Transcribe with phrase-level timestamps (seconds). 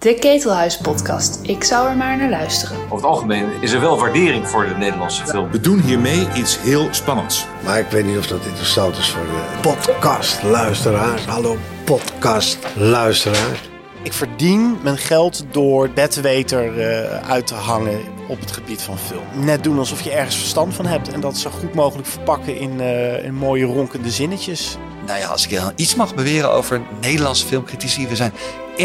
[0.00, 1.38] De Ketelhuis-podcast.
[1.42, 2.76] Ik zou er maar naar luisteren.
[2.76, 5.50] Over het algemeen is er wel waardering voor de Nederlandse film.
[5.50, 7.46] We doen hiermee iets heel spannends.
[7.64, 11.24] Maar ik weet niet of dat interessant is voor de podcastluisteraars.
[11.24, 13.70] Hallo podcastluisteraars.
[14.02, 19.44] Ik verdien mijn geld door bedweter uh, uit te hangen op het gebied van film.
[19.44, 22.80] Net doen alsof je ergens verstand van hebt en dat zo goed mogelijk verpakken in,
[22.80, 24.76] uh, in mooie ronkende zinnetjes.
[25.06, 28.32] Nou ja, als ik iets mag beweren over Nederlandse filmcritici, we zijn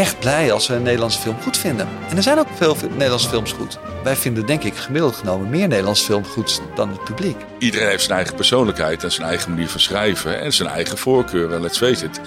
[0.00, 1.88] echt blij als we een Nederlandse film goed vinden.
[2.08, 3.78] En er zijn ook veel Nederlandse films goed.
[4.04, 7.36] Wij vinden denk ik gemiddeld genomen meer Nederlandse film goed dan het publiek.
[7.58, 11.60] Iedereen heeft zijn eigen persoonlijkheid en zijn eigen manier van schrijven en zijn eigen voorkeuren.
[11.60, 12.20] Let's face it.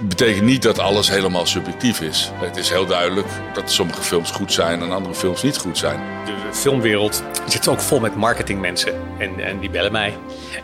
[0.00, 2.30] Betekent niet dat alles helemaal subjectief is.
[2.34, 6.00] Het is heel duidelijk dat sommige films goed zijn en andere films niet goed zijn.
[6.24, 8.94] De filmwereld zit ook vol met marketingmensen.
[9.18, 10.14] En, en die bellen mij.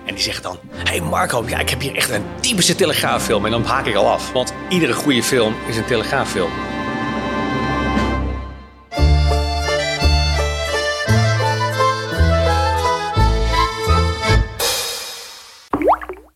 [0.04, 3.44] En die zeggen dan: Hey Marco, ja, ik heb hier echt een typische telegraaffilm.
[3.44, 4.32] En dan haak ik al af.
[4.32, 6.50] Want iedere goede film is een telegraaffilm.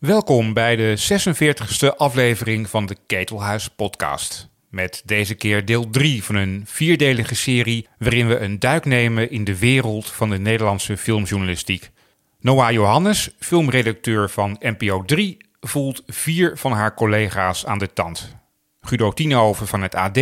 [0.09, 4.49] Welkom bij de 46e aflevering van de Ketelhuis Podcast.
[4.71, 9.45] Met deze keer deel 3 van een vierdelige serie waarin we een duik nemen in
[9.45, 11.91] de wereld van de Nederlandse filmjournalistiek.
[12.41, 18.37] Noah Johannes, filmredacteur van NPO 3, voelt vier van haar collega's aan de tand.
[18.81, 20.19] Guido Tienhoven van het AD,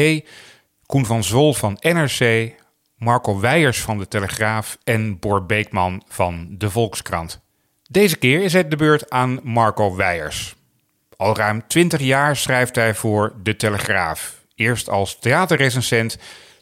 [0.87, 2.53] Koen van Zwol van NRC,
[2.97, 7.45] Marco Weijers van de Telegraaf en Bor Beekman van de Volkskrant.
[7.89, 10.55] Deze keer is het de beurt aan Marco Weijers.
[11.17, 14.45] Al ruim 20 jaar schrijft hij voor De Telegraaf.
[14.55, 16.19] Eerst als theaterrecensent,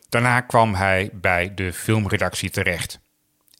[0.08, 3.00] daarna kwam hij bij de filmredactie terecht.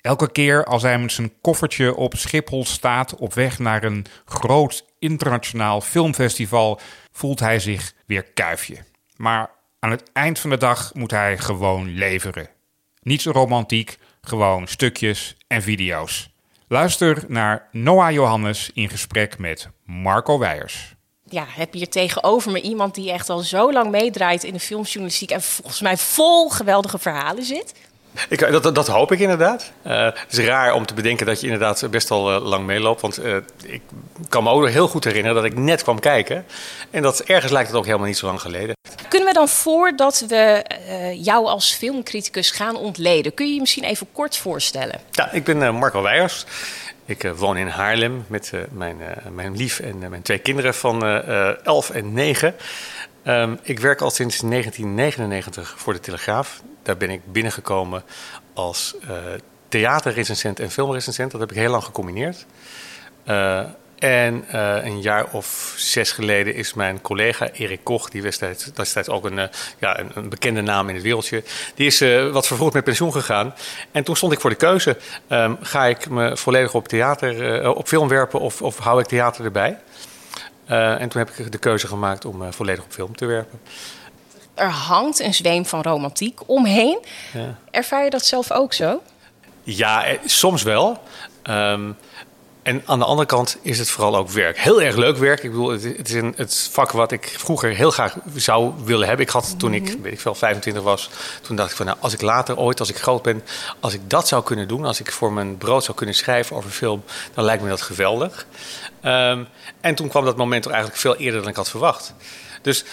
[0.01, 4.85] Elke keer als hij met zijn koffertje op Schiphol staat op weg naar een groot
[4.99, 6.81] internationaal filmfestival,
[7.13, 8.77] voelt hij zich weer kuifje.
[9.17, 12.49] Maar aan het eind van de dag moet hij gewoon leveren.
[13.01, 16.34] Niet zo romantiek, gewoon stukjes en video's.
[16.75, 20.95] Luister naar Noah Johannes in gesprek met Marco Weijers.
[21.25, 25.31] Ja, heb hier tegenover me iemand die echt al zo lang meedraait in de filmjournalistiek
[25.31, 27.75] en volgens mij vol geweldige verhalen zit.
[28.29, 29.73] Ik, dat, dat, hoop ik inderdaad.
[29.87, 33.01] Uh, het is raar om te bedenken dat je inderdaad best al uh, lang meeloopt.
[33.01, 33.83] Want uh, ik
[34.29, 36.47] kan me ook heel goed herinneren dat ik net kwam kijken.
[36.91, 38.77] En dat ergens lijkt het ook helemaal niet zo lang geleden.
[39.09, 40.65] Kunnen we dan voordat we
[41.17, 45.01] jou als filmcriticus gaan ontleden, kun je je misschien even kort voorstellen?
[45.11, 46.45] Ja, ik ben Marco Weijers.
[47.07, 48.97] Ik woon in Haarlem met mijn,
[49.33, 51.05] mijn lief en mijn twee kinderen van
[51.65, 52.55] 11 en 9.
[53.27, 56.63] Um, ik werk al sinds 1999 voor de Telegraaf.
[56.83, 58.03] Daar ben ik binnengekomen
[58.55, 59.17] als uh,
[59.69, 61.31] theaterrecensent en filmrecensent.
[61.31, 62.47] Dat heb ik heel lang gecombineerd.
[63.27, 63.61] Uh,
[63.99, 69.09] en uh, een jaar of zes geleden is mijn collega Erik Koch, die destijds, destijds
[69.09, 71.43] ook een, ja, een, bekende naam in het wereldje,
[71.75, 71.99] die is
[72.33, 73.55] wat vervroegd met pensioen gegaan.
[73.93, 74.97] En toen stond ik voor de keuze:
[75.29, 79.45] um, ga ik me volledig op theater, op film werpen of, of hou ik theater
[79.45, 79.79] erbij?
[80.71, 83.61] Uh, en toen heb ik de keuze gemaakt om uh, volledig op film te werpen.
[84.55, 86.99] Er hangt een zweem van romantiek omheen.
[87.33, 87.59] Ja.
[87.71, 89.03] Ervaar je dat zelf ook zo?
[89.63, 91.03] Ja, eh, soms wel.
[91.43, 91.97] Um,
[92.65, 94.59] en aan de andere kant is het vooral ook werk.
[94.59, 95.43] Heel erg leuk werk.
[95.43, 99.27] Ik bedoel, het, is een, het vak wat ik vroeger heel graag zou willen hebben.
[99.27, 100.01] Ik had toen ik, mhm.
[100.01, 101.11] weet ik veel, 25 was,
[101.43, 103.43] toen dacht ik van nou, als ik later ooit, als ik groot ben,
[103.81, 106.71] als ik dat zou kunnen doen, als ik voor mijn brood zou kunnen schrijven over
[106.71, 107.05] film,
[107.35, 108.47] dan lijkt me dat geweldig.
[109.03, 109.47] Um,
[109.81, 112.15] en toen kwam dat moment toch eigenlijk veel eerder dan ik had verwacht.
[112.63, 112.85] Dus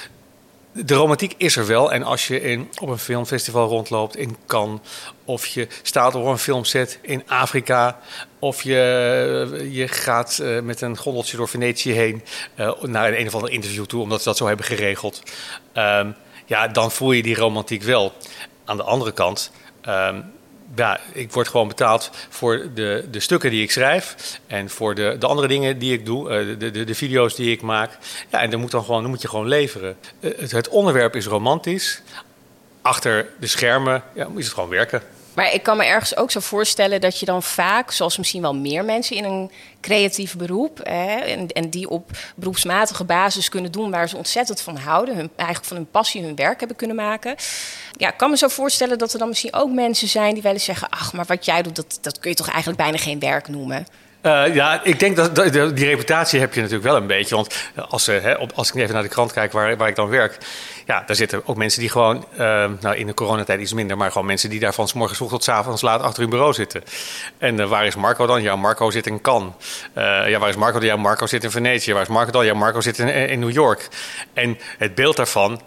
[0.73, 1.91] de romantiek is er wel.
[1.91, 4.79] En als je in, op een filmfestival rondloopt in Cannes,
[5.31, 7.99] of je staat op een filmset in Afrika,
[8.39, 12.23] of je, je gaat uh, met een gondeltje door Venetië heen
[12.55, 15.21] uh, naar een, een of ander interview toe, omdat ze dat zo hebben geregeld.
[15.77, 16.15] Um,
[16.45, 18.13] ja, dan voel je die romantiek wel.
[18.65, 19.51] Aan de andere kant.
[19.87, 20.31] Um,
[20.75, 25.15] ja, ik word gewoon betaald voor de, de stukken die ik schrijf en voor de,
[25.19, 27.97] de andere dingen die ik doe, de, de, de, video's die ik maak.
[28.29, 29.95] Ja, en dan moet, dan gewoon, dan moet je gewoon leveren.
[30.19, 32.01] Het, het, onderwerp is romantisch.
[32.81, 35.01] Achter de schermen ja, is het gewoon werken.
[35.33, 38.55] Maar ik kan me ergens ook zo voorstellen dat je dan vaak, zoals misschien wel
[38.55, 39.51] meer mensen in een
[39.81, 45.29] creatief beroep, en, die op beroepsmatige basis kunnen doen waar ze ontzettend van houden, hun,
[45.35, 47.35] eigenlijk van hun passie hun werk hebben kunnen maken.
[47.97, 50.63] Ja, kan me zo voorstellen dat er dan misschien ook mensen zijn die wel eens
[50.63, 53.47] zeggen: Ach, maar wat jij doet, dat, dat kun je toch eigenlijk bijna geen werk
[53.47, 53.85] noemen.
[54.21, 57.35] Uh, ja, ik denk dat, die reputatie heb je natuurlijk wel een beetje.
[57.35, 57.55] Want
[57.89, 60.37] als, uh, hè, als ik even naar de krant kijk waar, waar ik dan werk,
[60.85, 62.39] ja, daar zitten ook mensen die gewoon, uh,
[62.79, 65.43] nou in de coronatijd iets minder, maar gewoon mensen die daar van s vroeg tot
[65.43, 66.83] s avonds laat achter hun bureau zitten.
[67.37, 68.41] En waar is Marco dan?
[68.41, 69.53] Ja, Marco zit in Cannes.
[69.93, 70.87] ja, waar is Marco dan?
[70.87, 71.93] Ja, Marco zit in Venetië.
[71.93, 72.45] Waar is Marco dan?
[72.45, 73.87] Ja, Marco zit in, in New York.
[74.33, 75.61] En het beeld daarvan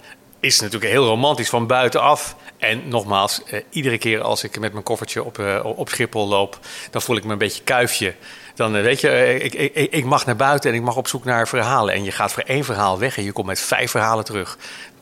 [0.45, 2.37] is natuurlijk heel romantisch van buitenaf.
[2.59, 6.59] En nogmaals, eh, iedere keer als ik met mijn koffertje op, eh, op Schiphol loop,
[6.91, 8.15] dan voel ik me een beetje kuifje.
[8.55, 11.09] Dan eh, weet je, eh, ik, ik, ik mag naar buiten en ik mag op
[11.09, 11.95] zoek naar verhalen.
[11.95, 14.59] En je gaat voor één verhaal weg en je komt met vijf verhalen terug.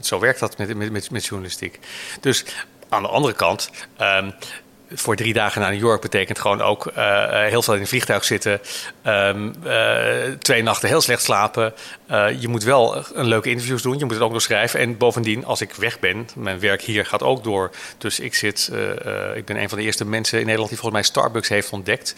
[0.06, 1.78] Zo werkt dat met, met, met, journalistiek.
[2.20, 2.44] Dus
[2.88, 4.30] aan de andere kant, ehm,
[4.94, 7.86] voor drie dagen naar New York betekent gewoon ook eh, eh, heel veel in een
[7.86, 8.60] vliegtuig zitten.
[9.02, 11.74] ehm, eh, twee nachten heel slecht slapen.
[12.40, 13.98] Je moet wel een leuke interviews doen.
[13.98, 14.80] Je moet het ook nog schrijven.
[14.80, 17.70] En bovendien, als ik weg ben, mijn werk hier gaat ook door.
[17.98, 18.70] Dus ik zit,
[19.34, 22.14] ik ben een van de eerste mensen in Nederland die volgens mij Starbucks heeft ontdekt.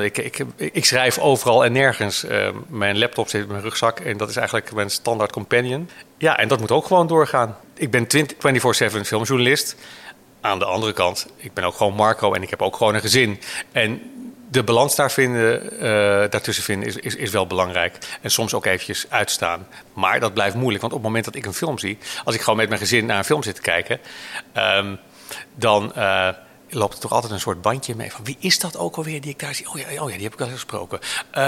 [0.00, 2.24] Ik, ik, ik schrijf overal en nergens.
[2.24, 5.90] Eh, mijn laptop zit in mijn rugzak en dat is eigenlijk mijn standaard companion.
[6.18, 7.56] Ja, en dat moet ook gewoon doorgaan.
[7.74, 9.76] Ik ben 20 24/7 filmjournalist.
[10.42, 13.00] Aan de andere kant, ik ben ook gewoon Marco en ik heb ook gewoon een
[13.00, 13.40] gezin.
[13.72, 14.02] En
[14.50, 15.80] de balans daar vinden, eh,
[16.30, 17.98] daartussen vinden is, is, is wel belangrijk.
[18.20, 19.66] En soms ook eventjes uitstaan.
[19.92, 21.98] Maar dat blijft moeilijk, want op het moment dat ik een film zie...
[22.24, 24.00] als ik gewoon met mijn gezin naar een film zit te kijken...
[24.52, 24.94] ehm,
[25.54, 26.28] dan eh,
[26.74, 28.24] loopt er toch altijd een soort bandje mee van...
[28.24, 29.68] wie is dat ook alweer die ik daar zie?
[29.68, 30.98] Oh ja, oh ja die heb ik al gesproken.
[31.30, 31.42] Eh,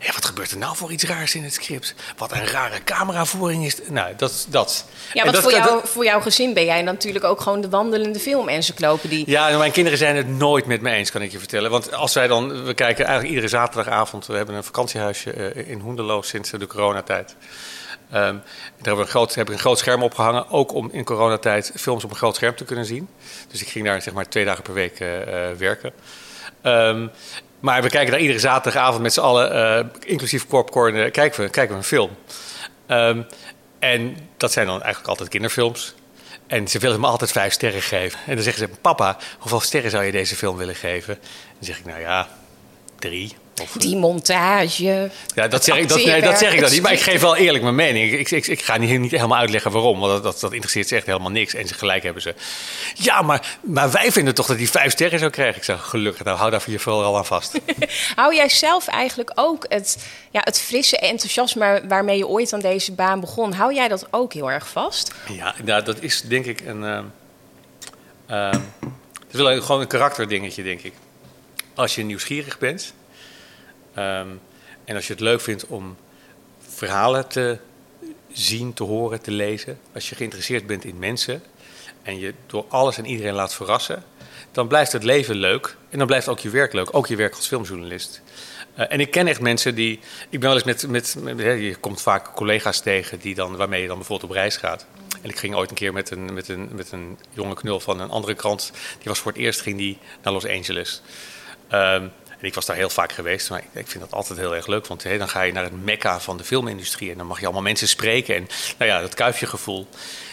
[0.00, 1.94] ja, wat gebeurt er nou voor iets raars in het script?
[2.16, 3.76] Wat een rare cameravoering is...
[3.88, 4.46] Nou, dat...
[4.50, 4.84] dat.
[5.12, 7.68] Ja, want dat voor, jou, dat- voor jouw gezin ben jij natuurlijk ook gewoon de
[7.68, 9.30] wandelende filmencyclopedie.
[9.30, 11.70] Ja, en mijn kinderen zijn het nooit met me eens, kan ik je vertellen.
[11.70, 14.26] Want als wij dan, we kijken eigenlijk iedere zaterdagavond.
[14.26, 17.34] We hebben een vakantiehuisje eh, in Hoenderloo sinds de coronatijd.
[18.14, 18.42] Ehm, daar
[18.76, 22.04] hebben we een groot, heb ik een groot scherm opgehangen, ook om in coronatijd films
[22.04, 23.08] op een groot scherm te kunnen zien.
[23.48, 25.92] Dus ik ging daar zeg maar twee dagen per week eh, eh, werken.
[26.62, 27.06] Ehm,
[27.60, 31.72] maar we kijken daar iedere zaterdagavond met z'n allen, eh, inclusief popcorn, kijken, we, kijken
[31.72, 32.10] we een film.
[32.86, 33.22] Ehm,
[33.78, 35.94] en dat zijn dan eigenlijk altijd kinderfilms.
[36.46, 38.18] En ze willen me altijd vijf sterren geven.
[38.26, 41.18] En dan zeggen ze, papa, hoeveel sterren zou je deze film willen geven?
[41.54, 42.28] Dan zeg ik, nou ja,
[42.98, 43.36] drie.
[43.62, 45.10] Of, Die montage.
[45.34, 46.82] ja, dat zeg, ik, dat, nee, dat zeg ik dan niet.
[46.82, 48.12] Maar ik geef wel eerlijk mijn mening.
[48.12, 50.00] Ik, ik, ik ga niet, niet helemaal uitleggen waarom.
[50.00, 51.54] Want dat, dat, dat interesseert ze echt helemaal niks.
[51.54, 52.34] En ze gelijk hebben ze.
[52.94, 55.56] Ja, maar, maar wij vinden toch dat hij vijf sterren zou krijgen.
[55.56, 56.24] Ik zeg, gelukkig.
[56.24, 57.60] Nou, hou daar voor je vooral aan vast.
[58.14, 62.92] Hou jij zelf eigenlijk ook het, ja, het frisse enthousiasme waarmee je ooit aan deze
[62.92, 65.12] baan begon, hou jij dat ook heel erg vast?
[65.32, 66.84] Ja, nou, dat is denk ik een.
[68.26, 70.92] ehm, het is wel een- gewoon een karakterdingetje, denk ik.
[71.74, 72.92] Als je nieuwsgierig bent
[73.94, 74.28] ehm,
[74.84, 75.96] en als je het leuk vindt om
[76.68, 77.58] verhalen te
[78.32, 79.78] zien, te horen, te lezen.
[79.94, 81.42] Als je geïnteresseerd bent in mensen
[82.02, 84.04] en je door alles en iedereen laat verrassen,
[84.52, 87.34] dan blijft het leven leuk en dan blijft ook je werk leuk, ook je werk
[87.34, 88.22] als filmjournalist.
[88.74, 90.00] Eh, en ik ken echt mensen die.
[90.28, 91.16] Ik ben wel eens met.
[91.22, 94.56] met, hè, je komt vaak collega's tegen die dan, waarmee je dan bijvoorbeeld op reis
[94.56, 94.86] gaat.
[95.22, 98.00] En ik ging ooit een keer met een, met een, met een jonge knul van
[98.00, 98.72] een andere krant.
[98.72, 101.02] Die was voor het eerst ging die naar Los Angeles.
[101.68, 102.06] Ehm,
[102.44, 104.86] en ik was daar heel vaak geweest, maar ik, vind dat altijd heel erg leuk.
[104.86, 107.62] Want dan ga je naar het mekka van de filmindustrie en dan mag je allemaal
[107.62, 108.34] mensen spreken.
[108.34, 108.48] En
[108.78, 109.86] nou ja, dat kuifje gevoel.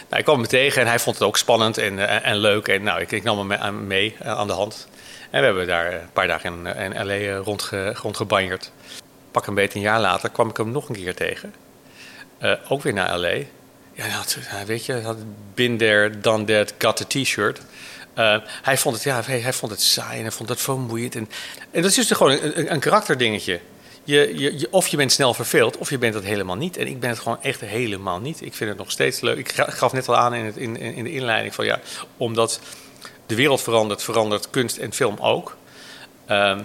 [0.08, 2.68] Nou, ik kwam hem tegen en hij vond het ook spannend en, eh, en leuk.
[2.68, 4.88] En nou, ik, ik nam hem mee, eh, aan de hand.
[5.30, 7.14] En we hebben daar een paar dagen in, in L.A.
[7.14, 8.72] eh, rondge, rondgebanjerd.
[9.30, 11.54] Pak een beetje een jaar later kwam ik hem nog een keer tegen.
[12.38, 13.28] Eh, ook weer naar L.A.
[13.94, 15.16] Ja, hij- weet je, had
[15.54, 17.60] been there, done that, got the t-shirt.
[18.14, 21.14] Eh, hij, vond het, ja, hij, hij vond het saai en hij vond het vermoeiend.
[21.14, 21.28] En,
[21.70, 23.60] en dat is dus gewoon een, karakterdingetje.
[24.04, 26.76] Je, je, of je bent snel verveeld, of je bent het helemaal niet.
[26.76, 28.40] En ik ben het gewoon echt helemaal niet.
[28.42, 29.38] Ik vind het nog steeds leuk.
[29.38, 31.80] Ik ga- gaf net al aan in, het, in, in de inleiding van ja,
[32.16, 32.60] omdat
[33.26, 35.56] de wereld verandert, verandert kunst en film ook.
[36.26, 36.62] Ehm,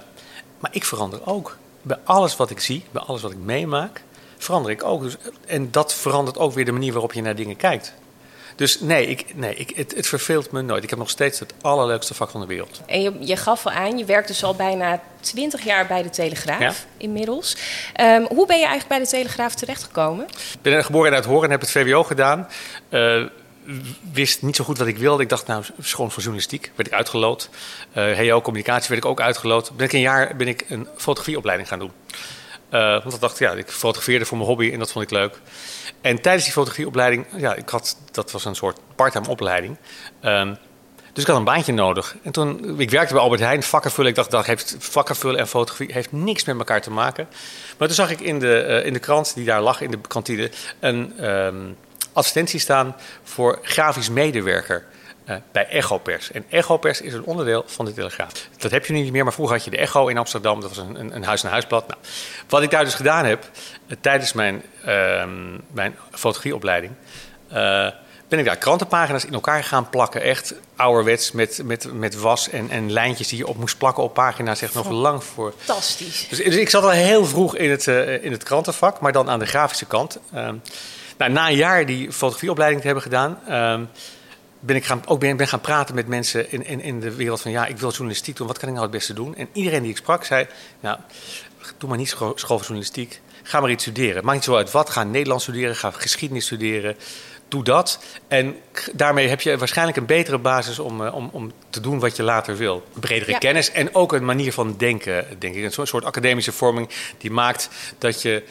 [0.59, 1.57] maar ik verander ook.
[1.81, 4.03] Bij alles wat ik zie, bij alles wat ik meemaak,
[4.37, 5.01] verander ik ook.
[5.03, 7.93] Dus, en dat verandert ook weer de manier waarop je naar dingen kijkt.
[8.57, 10.83] Dus nee, ik, nee ik, het, het verveelt me nooit.
[10.83, 12.81] Ik heb nog steeds het allerleukste vak van de wereld.
[12.85, 16.09] En je, je gaf al aan, je werkt dus al bijna 20 jaar bij de
[16.09, 16.73] Telegraaf Ja.
[16.97, 17.57] inmiddels.
[17.93, 20.25] Ehm, hoe ben je eigenlijk bij de Telegraaf terechtgekomen?
[20.27, 22.47] Ik ben geboren en uit Horen, heb het VWO gedaan.
[22.89, 23.23] Eh,
[24.13, 25.23] wist niet zo goed wat ik wilde.
[25.23, 26.71] Ik dacht, nou, schoon voor journalistiek.
[26.75, 27.49] Werd ik uitgeloot.
[27.91, 29.71] HEO communicatie werd ik ook uitgeloot.
[29.75, 31.91] Ben ik een jaar ben ik een fotografieopleiding gaan doen.
[32.69, 35.39] Eh, want ik dacht, ja, ik fotografeerde voor mijn hobby en dat vond ik leuk.
[36.01, 39.77] En tijdens die fotografieopleiding, ja, ik had, dat was een soort part-time opleiding.
[40.21, 40.53] Ehm,
[41.13, 42.15] dus ik had een baantje nodig.
[42.23, 44.09] En toen, ik werkte bij Albert Heijn, vakken vullen.
[44.09, 47.27] Ik dacht, dat heeft vakken vullen en fotografie heeft niks met elkaar te maken.
[47.77, 49.99] Maar toen zag ik in de, eh, in de krant die daar lag, in de
[50.07, 51.55] kantine, een ehm,
[52.13, 54.85] advertentie staan voor grafisch medewerker.
[55.27, 56.31] Eh, bij Echopers.
[56.31, 58.31] En Echopers is een onderdeel van de Telegraaf.
[58.57, 60.61] Dat heb je nu niet meer, maar vroeger had je de Echo in Amsterdam.
[60.61, 61.87] Dat was een, een, een huis-naar-huisblad.
[61.87, 61.99] Nou,
[62.49, 63.49] wat ik daar dus gedaan heb,
[63.87, 66.93] eh, tijdens mijn, ehm, mijn fotografieopleiding...
[67.47, 67.87] eh,
[68.27, 70.21] ben ik daar krantenpagina's in elkaar gaan plakken.
[70.21, 74.13] Echt ouderwets met, met, met was en, en lijntjes die je op moest plakken op
[74.13, 74.61] pagina's.
[74.61, 75.53] Echt nog lang voor.
[75.57, 76.27] Fantastisch.
[76.29, 77.87] Dus, dus ik zat al heel vroeg in het,
[78.21, 80.19] in het krantenvak, maar dan aan de grafische kant.
[80.33, 80.55] Ehm,
[81.17, 83.83] nou, na een jaar die fotografieopleiding te hebben gedaan, ehm,
[84.59, 87.41] ben ik gaan, ook ben, ben gaan praten met mensen in, in, in de wereld
[87.41, 89.35] van ja, ik wil journalistiek doen, wat kan ik nou het beste doen?
[89.35, 90.47] En iedereen die ik sprak zei,
[90.79, 90.97] nou,
[91.77, 94.23] doe maar niet school, van journalistiek, ga maar iets studeren.
[94.23, 96.95] Maakt niet zo uit wat, ga Nederlands studeren, ga geschiedenis studeren,
[97.47, 97.99] doe dat.
[98.27, 98.55] En
[98.93, 102.23] daarmee heb je waarschijnlijk een betere basis om, eh, om, om te doen wat je
[102.23, 102.83] later wil.
[102.99, 103.37] Bredere Ja.
[103.37, 105.63] kennis en ook een manier van denken, denk ik.
[105.63, 108.43] Een soort, soort academische vorming die maakt dat je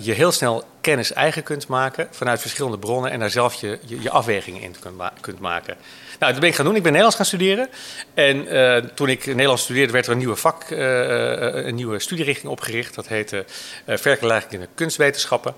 [0.00, 4.10] je heel snel kennis eigen kunt maken vanuit verschillende bronnen en daar zelf je, je,
[4.10, 5.76] afwegingen in kunt, ma- kunt maken.
[6.18, 6.76] Nou, dat ben ik gaan doen.
[6.76, 7.68] Ik ben Nederlands gaan studeren.
[8.14, 11.98] En eh, toen ik Nederlands studeerde, werd er een nieuwe vak, eh, eh, een nieuwe
[11.98, 12.94] studierichting opgericht.
[12.94, 13.44] Dat heette
[13.86, 15.54] vergelijking in de kunstwetenschappen.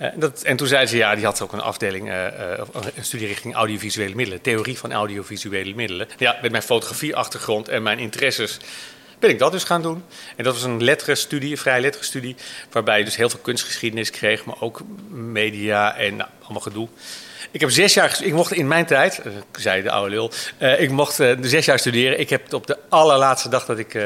[0.00, 2.58] Eh, dat, en toen zei ze, ja, die had ook een afdeling, eh, eh,
[2.94, 4.40] een studierichting audiovisuele middelen.
[4.42, 6.08] Theorie van audiovisuele middelen.
[6.18, 8.58] Ja, met mijn fotografieachtergrond en mijn interesses
[9.20, 10.04] ben ik dat dus gaan doen.
[10.36, 12.36] En dat was een letterenstudie, een vrij letterenstudie,
[12.70, 16.88] waarbij je dus heel veel kunstgeschiedenis kreeg, maar ook media en allemaal gedoe.
[17.50, 20.80] Ik heb zes jaar, ik mocht in mijn tijd, eh, zei de oude lul, eh,
[20.80, 22.20] ik mocht eh, zes jaar studeren.
[22.20, 23.98] Ik heb op de allerlaatste dag dat ik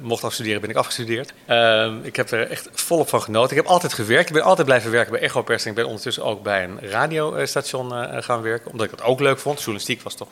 [0.00, 1.32] mocht afstuderen, ben ik afgestudeerd.
[1.46, 3.50] Ehm, ik heb er echt volop van genoten.
[3.50, 4.28] Ik heb altijd gewerkt.
[4.28, 5.62] Ik ben altijd blijven werken bij Echo Pers.
[5.62, 9.38] En ik ben ondertussen ook bij een radiostation gaan werken, omdat ik dat ook leuk
[9.38, 9.58] vond.
[9.58, 10.28] Journalistiek was toch...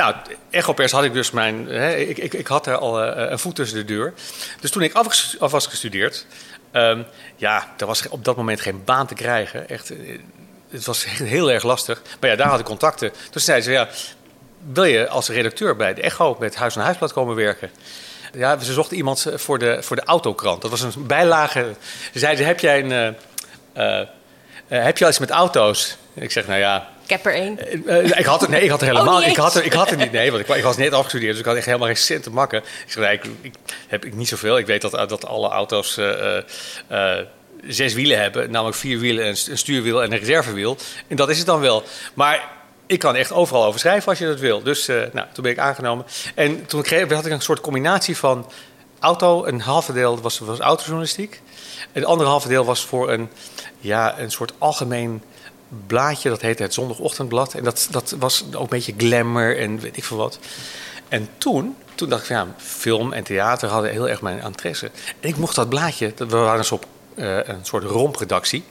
[0.00, 0.16] eh, nou,
[0.50, 1.66] Echopers had ik dus mijn.
[1.66, 4.14] Hè, ik, ik, ik had er al eh, een voet tussen de deur.
[4.60, 6.26] Dus toen ik af, was gestudeerd.
[6.70, 7.02] ehm,
[7.36, 9.68] ja, er was op dat moment geen baan te krijgen.
[9.68, 10.18] Echt, eh,
[10.70, 12.02] het was heel erg lastig.
[12.20, 13.12] Maar ja, daar had ik contacten.
[13.30, 13.88] Toen zeiden ze: ja,
[14.72, 17.70] wil je als redacteur bij de Echo met Huis aan Huisblad komen werken?
[18.32, 20.62] Ja, ze zochten iemand voor de, voor de autokrant.
[20.62, 21.74] Dat was een bijlage.
[22.12, 22.92] Ze zeiden: heb jij een.
[22.92, 24.06] eh, eh,
[24.68, 25.96] eh, heb al iets met auto's?
[26.14, 26.88] Ik zeg: nou ja.
[27.10, 27.86] Ik heb er één.
[27.86, 29.72] Eh, ik had het, nee, ik had er helemaal Oh, niet ik, had er, ik
[29.72, 30.12] had het niet.
[30.12, 32.30] Nee, want ik, ik was net afgestudeerd, dus ik had echt helemaal geen cent te
[32.30, 32.58] makken.
[32.58, 33.54] Ik zeg, nee, ik, ik
[33.88, 34.58] heb ik niet zoveel.
[34.58, 36.42] Ik weet dat, dat alle auto's eh, eh,
[36.88, 37.26] eh,
[37.66, 40.76] zes wielen hebben, namelijk vier wielen, een, st- een stuurwiel en een reservewiel.
[41.08, 41.82] En dat is het dan wel.
[42.14, 42.48] Maar
[42.86, 44.62] ik kan echt overal over schrijven als je dat wil.
[44.62, 46.06] Dus eh, nou, toen ben ik aangenomen.
[46.34, 48.50] En toen kreeg, had ik een soort combinatie van
[49.00, 49.44] auto.
[49.44, 51.40] Een halve deel was, was autojournalistiek.
[51.80, 53.30] En het andere halve deel was voor een,
[53.78, 55.22] ja, een soort algemeen
[55.86, 56.28] blaadje.
[56.28, 57.54] Dat heette het Zondagochtendblad.
[57.54, 60.38] En dat, dat was ook een beetje glamour en weet ik veel wat.
[61.08, 64.90] En toen, toen dacht ik ja, film en theater hadden heel erg mijn interesse.
[65.20, 68.64] En ik mocht dat blaadje, we waren soort, eh, een soort rompredactie.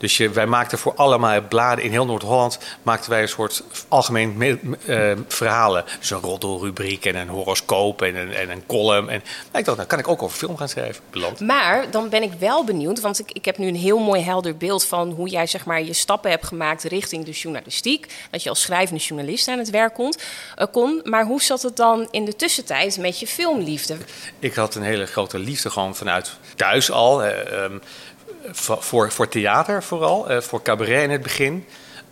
[0.00, 2.58] Dus je, wij maakten voor allemaal bladen in heel Noord-Holland...
[2.82, 5.84] maakten wij een soort algemeen me- eh, verhalen.
[5.98, 9.08] Dus een roddelrubriek en een horoscoop en een, en een column.
[9.08, 11.02] En nou, ik dacht, nou kan ik ook over film gaan schrijven.
[11.10, 11.40] Beland.
[11.40, 14.56] Maar dan ben ik wel benieuwd, want ik, ik heb nu een heel mooi helder
[14.56, 18.06] beeld van hoe jij zeg maar, je stappen hebt gemaakt richting de journalistiek.
[18.30, 20.14] Dat je als schrijvende journalist aan het werk kon,
[20.56, 21.00] eh, kon.
[21.04, 23.96] Maar hoe zat het dan in de tussentijd met je filmliefde?
[24.38, 27.22] Ik had een hele grote liefde gewoon vanuit thuis al.
[27.24, 27.78] eh, ehm,
[28.50, 31.66] voor, voor, theater vooral, eh, voor cabaret in het begin.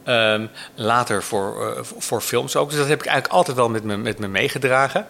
[0.05, 2.69] Ehm, later voor, eh, voor- voor films ook.
[2.69, 5.07] Dus dat heb ik eigenlijk altijd wel met me, met me meegedragen.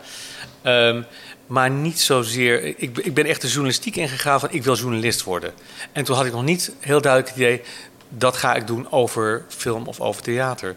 [0.62, 1.02] Ehm,
[1.46, 2.64] maar niet zozeer.
[2.64, 5.52] Ik, ik ben echt de journalistiek ingegaan van ik wil journalist worden.
[5.92, 7.62] En toen had ik nog niet heel duidelijk het idee.
[8.10, 10.76] dat ga ik doen over film of over theater.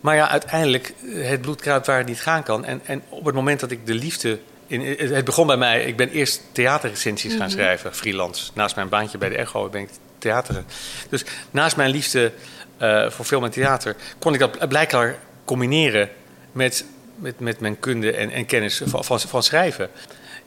[0.00, 2.64] Maar ja, uiteindelijk, eh, het bloed kruipt waar het niet gaan kan.
[2.64, 4.38] En, en op het moment dat ik de liefde.
[4.68, 8.50] In, het begon bij mij, ik ben eerst theaterrecensies gaan schrijven, freelance.
[8.54, 10.64] Naast mijn baantje bij de Echo ben ik theater.
[11.08, 12.32] Dus naast mijn liefde
[12.76, 16.10] eh, voor film en theater kon ik dat blijkbaar combineren
[16.52, 16.84] met,
[17.16, 19.90] met, met mijn kunde en, en kennis van, van, van schrijven.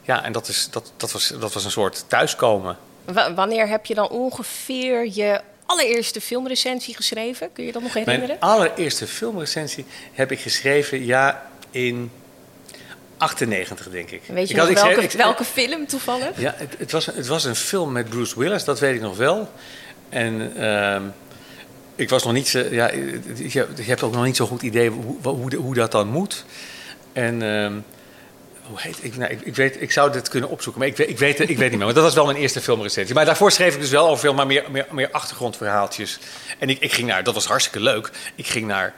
[0.01, 2.77] Ja, en dat, is, dat, dat, was, dat was een soort thuiskomen.
[3.05, 7.53] Wa- wanneer heb je dan ongeveer je allereerste filmrecensie geschreven?
[7.53, 8.37] Kun je dat nog herinneren?
[8.39, 12.11] Mijn allereerste filmrecensie heb ik geschreven, ja, in
[13.21, 14.21] 98 denk ik.
[14.27, 16.29] Weet je ik had- nog ik schreef- welke, ik- welke film toevallig?
[16.39, 19.17] Ja, het, het, was, het was een film met Bruce Willis, dat weet ik nog
[19.17, 19.51] wel.
[20.09, 21.03] En ehm,
[21.95, 22.59] ik was nog niet zo...
[22.71, 26.45] Ja, je, hebt ook nog niet zo'n goed idee hoe, hoe, hoe dat dan moet.
[27.13, 27.41] En...
[27.41, 27.73] ehm,
[28.61, 31.09] hoe heet ik, nou, ik, ik, weet, ik zou dit kunnen opzoeken, maar ik weet,
[31.09, 31.79] ik, weet, ik weet niet meer.
[31.83, 33.15] Want dat was wel mijn eerste filmrecensie.
[33.15, 36.19] Maar daarvoor schreef ik dus wel over film, maar meer, meer, meer achtergrondverhaaltjes.
[36.59, 38.09] En ik, ik ging naar, dat was hartstikke leuk.
[38.35, 38.93] Ik ging naar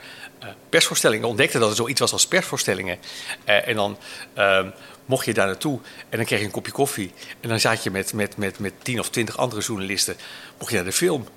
[0.70, 1.24] persvoorstellingen.
[1.24, 2.98] Ik ontdekte dat er zoiets was als persvoorstellingen.
[3.44, 3.98] Eh, en dan
[4.34, 4.68] ehm,
[5.06, 7.12] mocht je daar naartoe en dan kreeg je een kopje koffie.
[7.42, 10.16] En dan zat je met, met, met, met tien of twintig andere journalisten.
[10.60, 11.28] Mocht je naar de film.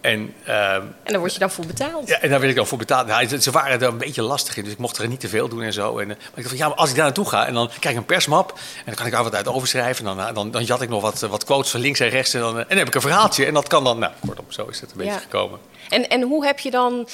[0.00, 2.08] En ehm, En daar word je dan voor betaald.
[2.08, 3.06] ja, en daar werd ik dan voor betaald.
[3.06, 5.48] Nou, ze- waren er een beetje lastig in, dus ik mocht er niet te veel
[5.48, 5.98] doen en zo.
[5.98, 7.68] En, eh, maar ik dacht van, ja, maar als ik daar naartoe ga en dan
[7.68, 8.50] krijg ik een persmap...
[8.52, 10.06] en dan kan ik daar wat uit overschrijven.
[10.08, 12.08] En dan, eh, dan, dan jat ik nog wat, eh, wat quotes van links en
[12.08, 12.34] rechts.
[12.34, 13.44] En dan, eh, en dan heb ik een verhaaltje.
[13.46, 15.18] En dat kan dan, nou, kortom, zo is het een beetje Ja.
[15.18, 15.58] gekomen.
[15.88, 17.08] En, en hoe heb je dan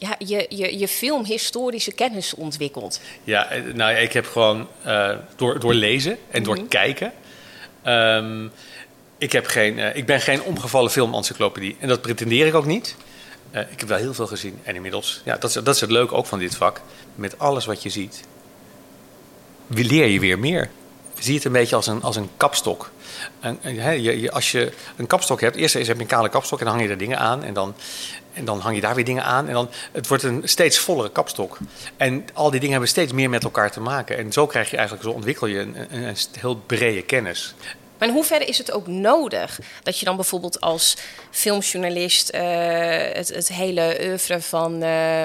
[0.00, 3.00] ja, je, je, je filmhistorische kennis ontwikkeld?
[3.24, 7.12] Ja, eh, nou ik heb gewoon eh, door, door lezen en door kijken...
[7.82, 8.46] ehm,
[9.18, 11.76] Ik, heb geen, eh, ik ben geen omgevallen filmencyclopedie.
[11.80, 12.96] En dat pretendeer ik ook niet.
[13.70, 14.58] Ik heb wel heel veel gezien.
[14.62, 16.80] En inmiddels, ja, dat is, dat is het leuke ook van dit vak.
[17.14, 18.20] Met alles wat je ziet,
[19.66, 20.70] leer je weer meer.
[21.18, 22.90] Zie het een beetje als een, als een kapstok.
[23.40, 26.64] En, en, je- als je een kapstok hebt, eerst heb je een kale kapstok en
[26.64, 27.44] dan hang je er dingen aan.
[27.44, 27.74] En dan,
[28.32, 29.46] en dan hang je daar weer dingen aan.
[29.46, 31.58] En dan, het wordt een steeds vollere kapstok.
[31.96, 34.18] En al die dingen hebben steeds meer met elkaar te maken.
[34.18, 37.54] En zo krijg je eigenlijk, zo ontwikkel je een, een, een heel brede kennis.
[37.98, 40.96] Maar in hoeverre is het ook nodig dat je dan bijvoorbeeld als
[41.30, 42.42] filmjournalist eh,
[43.12, 45.24] het, het hele oeuvre van eh,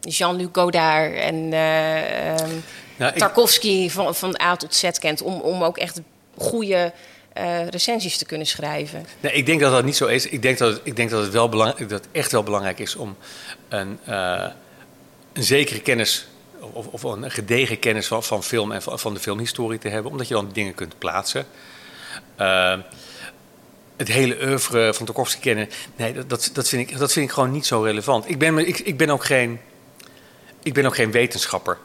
[0.00, 2.50] Jean-Luc Godard en ehm,
[2.96, 6.00] Nou, ik- Tarkovsky van, van A tot Z kent, om, om ook echt
[6.38, 6.92] goede
[7.40, 9.06] eh, recensies te kunnen schrijven?
[9.20, 10.26] Nee, ik denk dat dat niet zo is.
[10.26, 12.96] Ik denk dat het, ik denk dat het, wel belang, dat echt wel belangrijk is
[12.96, 13.16] om
[13.68, 14.46] een, eh,
[15.32, 16.26] een zekere kennis
[16.60, 20.28] of, of een gedegen kennis van, van film en van, de filmhistorie te hebben, omdat
[20.28, 21.46] je dan dingen kunt plaatsen.
[22.36, 22.78] Eh,
[23.96, 27.32] het hele oeuvre van Tarkovsky kennen, nee, dat, dat, dat, vind ik, dat vind ik
[27.32, 28.28] gewoon niet zo relevant.
[28.28, 29.60] Ik ben, ik, ik ben, ook, geen,
[30.62, 31.78] ik ben ook geen wetenschapper.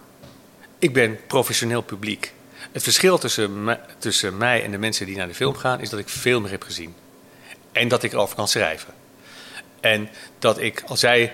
[0.79, 2.33] Ik ben professioneel publiek.
[2.75, 5.99] Het verschil tussen, tussen mij en de mensen die naar de film gaan, is dat
[5.99, 6.95] ik veel meer heb gezien.
[7.71, 8.93] En dat ik erover kan schrijven.
[9.79, 11.33] En dat ik, als zij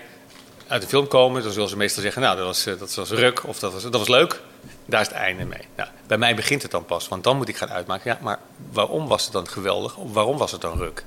[0.67, 3.09] uit de film komen, dan zullen ze meestal zeggen: Nou, dat was, eh, dat was
[3.09, 4.41] ruk of dat was, dat was leuk.
[4.85, 5.61] Daar is het einde mee.
[5.75, 8.39] Nou, bij mij begint het dan pas, want dan moet ik gaan uitmaken: ja, maar
[8.71, 9.97] waarom was het dan geweldig?
[9.97, 11.03] Of waarom was het dan ruk?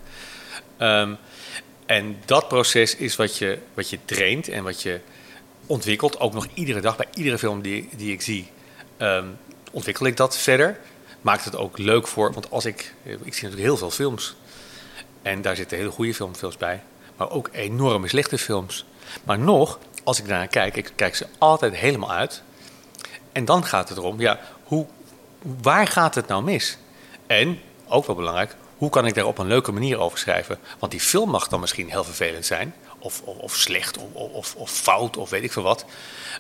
[0.77, 1.15] Ehm,
[1.87, 5.01] en dat proces is wat je, wat je traint en wat je
[5.67, 6.21] ontwikkelt.
[6.21, 8.51] Ook nog iedere dag bij iedere film die, die ik zie,
[8.97, 9.27] ehm,
[9.75, 10.79] ontwikkel ik dat verder.
[11.21, 14.35] Maakt het ook leuk voor, want als ik, ik zie natuurlijk heel veel films.
[15.23, 16.83] En daar zitten hele goede filmfilms bij.
[17.17, 18.85] Maar ook enorme slechte films.
[19.25, 22.43] Maar nog, als ik daarnaar kijk, ik kijk ze altijd helemaal uit.
[23.33, 24.87] En dan gaat het erom, ja, hoe,
[25.63, 26.79] waar gaat het nou mis?
[27.27, 30.59] En, ook wel belangrijk, hoe kan ik daar op een leuke manier over schrijven?
[30.79, 32.75] Want die film mag dan misschien heel vervelend zijn.
[33.05, 35.85] Of, of, of slecht, of, of, of fout, of weet ik veel wat.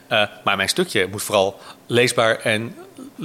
[0.06, 2.76] Eh, maar mijn stukje moet vooral leesbaar en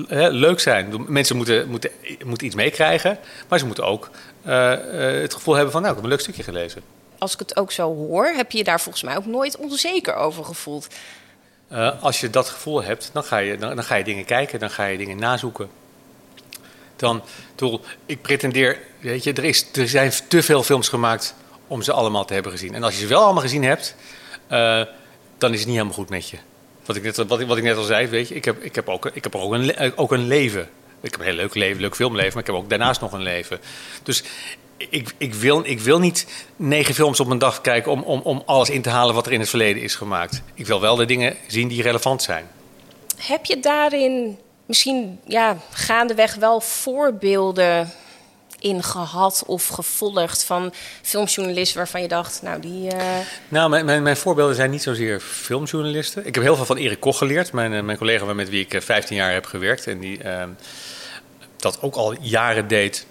[0.07, 1.05] eh, leuk zijn.
[1.07, 1.91] Mensen moeten, moeten,
[2.25, 3.19] moeten iets meekrijgen.
[3.47, 4.09] Maar ze moeten ook
[4.43, 4.75] eh,
[5.21, 5.81] het gevoel hebben van...
[5.81, 6.81] nou, ik heb een leuk stukje gelezen.
[7.17, 10.15] Als ik het ook zo hoor, heb je je daar volgens mij ook nooit onzeker
[10.15, 10.87] over gevoeld.
[11.99, 14.69] Als je dat gevoel hebt, dan ga, je, dan, dan ga je dingen kijken, dan
[14.69, 15.69] ga je dingen nazoeken.
[16.95, 17.23] Dan,
[18.05, 21.35] ik pretendeer, weet je, er, is, er zijn te veel films gemaakt
[21.69, 22.75] om ze allemaal te hebben gezien.
[22.75, 23.95] En als je ze wel allemaal gezien hebt,
[24.47, 24.81] eh,
[25.37, 26.37] dan is het niet helemaal goed met je.
[26.85, 28.75] Wat ik net, wat ik, wat ik net al zei, weet je, ik heb, ik
[28.75, 30.69] heb, ook, ik heb ook, een, le- ook een leven.
[31.01, 33.21] Ik heb een heel leuk leven, leuk filmleven, maar ik heb ook daarnaast nog een
[33.21, 33.59] leven.
[34.03, 34.23] Dus
[34.77, 38.43] ik, ik, wil, ik wil niet negen films op een dag kijken om, om, om
[38.45, 40.41] alles in te halen wat er in het verleden is gemaakt.
[40.53, 42.47] Ik wil wel de dingen zien die relevant zijn.
[43.17, 47.91] Heb je daarin misschien ja, gaandeweg wel voorbeelden
[48.59, 52.91] in gehad of gevolgd van filmjournalisten waarvan je dacht, nou die.
[52.91, 53.17] eh,
[53.47, 56.25] Nou, mijn, mijn, voorbeelden zijn niet zozeer filmjournalisten.
[56.25, 58.73] Ik heb heel veel van Erik Koch geleerd, mijn, eh, mijn collega met wie ik
[58.73, 59.87] eh, 15 jaar heb gewerkt.
[59.87, 60.43] En die eh,
[61.57, 63.05] dat ook al jaren deed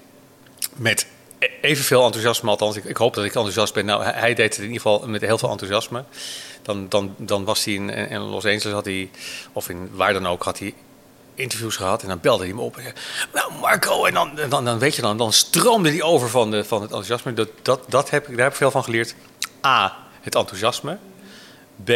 [0.76, 1.06] met
[1.38, 2.50] e- evenveel enthousiasme.
[2.50, 3.84] Althans, ik, ik hoop dat ik enthousiast ben.
[3.84, 6.04] Nou, hij, hij deed het in ieder geval met heel veel enthousiasme.
[6.62, 9.10] Dan, dan, dan was hij in, in Los Angeles, had hij,
[9.52, 10.74] of in waar dan ook, had hij
[11.38, 12.02] interviews gehad.
[12.02, 12.80] En dan belde hij me op
[13.32, 16.64] nou Marco, en dan, dan, dan weet je dan, dan stroomde hij over van, de,
[16.64, 17.32] van het enthousiasme.
[17.32, 19.14] Dat, dat, dat heb ik, daar heb ik veel van geleerd.
[19.66, 20.98] A, het enthousiasme.
[21.84, 21.90] B,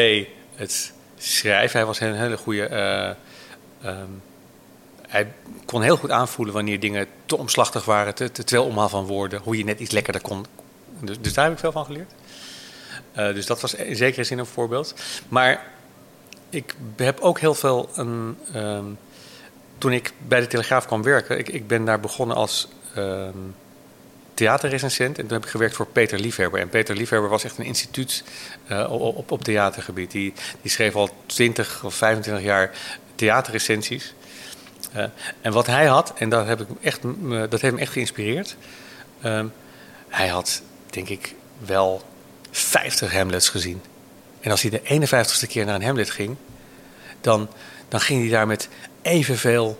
[0.55, 1.79] het schrijven.
[1.79, 2.67] Hij was een hele goede...
[2.67, 3.09] eh,
[3.91, 4.11] ehm,
[5.09, 5.33] hij
[5.65, 9.41] kon heel goed aanvoelen wanneer dingen te omslachtig waren, te, te veel omhaal van woorden,
[9.43, 10.47] hoe je net iets lekkerder kon.
[11.01, 12.13] Dus, dus daar heb ik veel van geleerd.
[13.13, 14.95] Eh, dus dat was in zekere zin een voorbeeld.
[15.29, 15.67] Maar
[16.51, 18.39] ik heb ook heel veel een.
[18.53, 18.85] ehm,
[19.83, 23.37] toen ik bij de Telegraaf kwam werken, ik, ik ben daar begonnen als ehm
[24.35, 25.19] theaterrecensent.
[25.19, 26.61] En toen heb ik gewerkt voor Peter Liefhebber.
[26.61, 28.25] En Peter Liefhebber was echt een instituut
[28.67, 30.11] eh, op, op, theatergebied.
[30.11, 32.71] Die, die schreef al 20 of 25 jaar
[33.15, 34.15] theaterrecensies.
[34.93, 35.05] Eh,
[35.41, 38.57] en wat hij had, en dat, heb ik echt, me- dat heeft me echt geïnspireerd.
[39.23, 39.47] ehm,
[40.09, 42.03] hij had, denk ik, wel
[42.51, 43.83] 50 Hamlets gezien.
[44.41, 46.37] En als hij de 51ste keer naar een Hamlet ging,
[47.21, 47.49] dan,
[47.89, 48.69] dan ging hij daar met
[49.03, 49.79] evenveel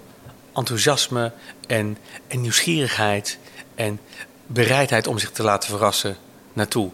[0.55, 1.33] enthousiasme
[1.67, 3.39] en, en nieuwsgierigheid
[3.75, 4.01] en
[4.47, 6.17] bereidheid om zich te laten verrassen
[6.53, 6.91] naartoe.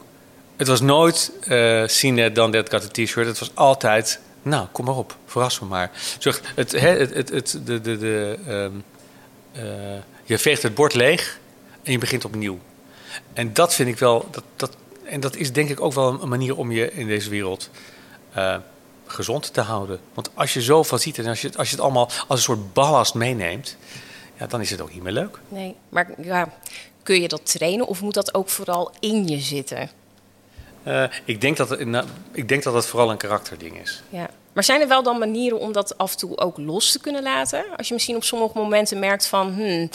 [0.56, 3.26] Het was nooit uh, dan got a t-shirt.
[3.26, 5.90] Het was altijd, nou, kom maar op, verras me maar.
[6.54, 8.72] Het, hè, het, het, het, de, de, de, ehm,
[9.52, 11.38] eh, je veegt het bord leeg
[11.82, 12.58] en je begint opnieuw.
[13.32, 16.28] En dat vind ik wel, dat, dat, en dat is denk ik ook wel een
[16.28, 17.70] manier om je in deze wereld
[18.32, 18.56] eh,
[19.10, 20.00] gezond te houden.
[20.14, 22.72] Want als je zoveel ziet en als je, als je het allemaal als een soort
[22.72, 23.76] ballast meeneemt,
[24.38, 25.38] ja, dan is het ook niet meer leuk.
[25.48, 26.48] Nee, maar ja,
[27.02, 29.90] kun je dat trainen of moet dat ook vooral in je zitten?
[30.84, 34.02] Uh, ik, denk dat het, nou, ik denk dat het vooral een karakterding is.
[34.08, 34.30] Ja.
[34.52, 37.22] Maar zijn er wel dan manieren om dat af en toe ook los te kunnen
[37.22, 37.64] laten?
[37.76, 39.52] Als je misschien op sommige momenten merkt van...
[39.54, 39.90] Hmm,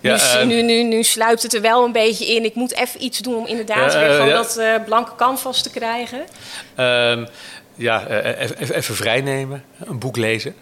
[0.00, 2.44] ja, nu, uh, nu, nu, nu, sluipt het er wel een beetje in.
[2.44, 6.24] Ik moet even iets doen om inderdaad weer gewoon dat blanke canvas te krijgen.
[7.80, 9.64] Ja, even, even vrijnemen.
[9.78, 10.54] Een boek lezen.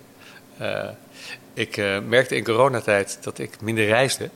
[1.55, 1.77] ik
[2.07, 4.31] merkte in coronatijd dat ik minder reisde.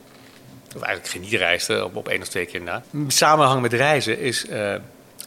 [0.75, 2.83] Of eigenlijk geen niet reisde, op, op één of twee keer na.
[3.07, 4.45] Samenhang met reizen is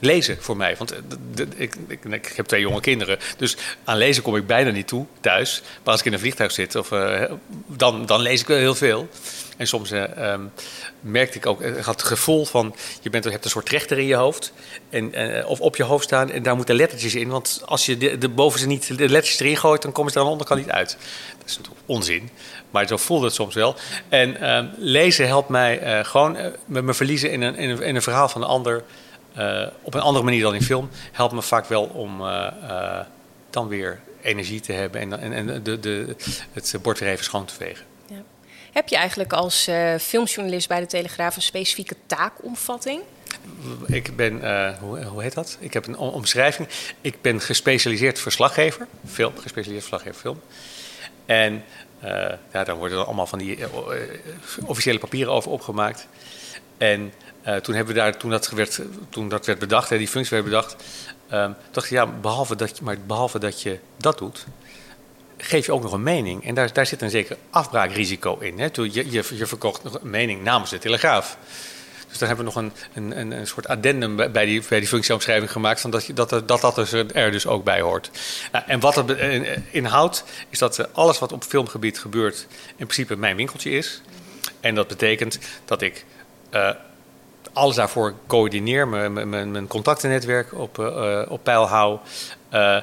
[0.00, 0.76] lezen voor mij.
[0.76, 0.94] Want
[1.56, 3.18] ik, ik, ik, heb twee jonge kinderen.
[3.36, 5.62] Dus aan lezen kom ik bijna niet toe thuis.
[5.62, 7.22] Maar als ik in een vliegtuig zit, of, uh,
[7.66, 9.08] dan, dan lees ik wel heel veel.
[9.56, 10.04] En soms uh,
[11.00, 12.74] merkte ik ook ik had het gevoel van...
[13.00, 14.52] je, bent, je hebt een soort trechter in je hoofd.
[14.90, 17.28] En, of op je hoofd staan en daar moeten lettertjes in.
[17.28, 19.82] Want als je de, de bovenste niet de lettertjes erin gooit...
[19.82, 20.96] dan komen ze er aan de onderkant niet uit.
[21.38, 22.30] Dat is natuurlijk onzin.
[22.70, 23.76] Maar zo voelde het soms wel.
[24.08, 28.48] En uh, lezen helpt mij gewoon me verliezen in, een, in een verhaal van een
[28.48, 28.84] ander...
[29.38, 33.00] Uh, op een andere manier dan in film helpt me vaak wel om uh, uh,
[33.50, 36.16] dan weer energie te hebben en, en, en de, de,
[36.52, 37.84] het bord weer even schoon te vegen.
[38.08, 38.22] Ja.
[38.72, 39.70] Heb je eigenlijk als
[40.00, 43.00] filmjournalist bij de Telegraaf een specifieke taakomvatting?
[43.86, 44.32] Ik ben,
[44.80, 45.56] hoe, hoe, heet dat?
[45.60, 46.68] Ik heb een omschrijving.
[47.00, 50.40] Ik ben gespecialiseerd verslaggever, film, gespecialiseerd verslaggever film.
[51.26, 51.64] En
[52.52, 53.58] ja, daar worden er allemaal van die
[54.64, 56.06] officiële papieren over opgemaakt.
[56.78, 57.12] En
[57.46, 60.32] uh, toen, hebben we daar, toen, dat werd, toen dat werd bedacht, hè, die functie
[60.32, 60.76] werd bedacht,
[61.32, 64.46] um, dacht ik, ja, behalve dat, je, maar behalve dat je dat doet,
[65.36, 66.44] geef je ook nog een mening.
[66.44, 68.58] En daar, daar zit een zeker afbraakrisico in.
[68.58, 68.70] Hè.
[68.70, 71.38] Toen je, je, je verkocht nog een mening namens de Telegraaf.
[72.08, 74.88] Dus dan hebben we nog een, een, een, een soort addendum bij die, bij die
[74.88, 75.80] functieomschrijving gemaakt...
[75.80, 78.10] Van dat, dat, dat dat dus er dus ook bij hoort.
[78.52, 79.18] Nou, en wat het
[79.70, 82.46] inhoudt, is dat alles wat op filmgebied gebeurt...
[82.66, 84.00] in principe mijn winkeltje is.
[84.60, 86.04] En dat betekent dat ik...
[86.56, 86.70] Uh,
[87.52, 91.98] alles daarvoor coördineer, mijn, mijn, contactennetwerk op, uh, op peil hou,
[92.52, 92.78] uh,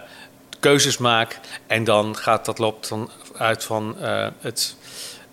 [0.59, 1.39] keuzes maak.
[1.67, 3.95] En dan gaat dat loopt dan uit van
[4.39, 4.75] het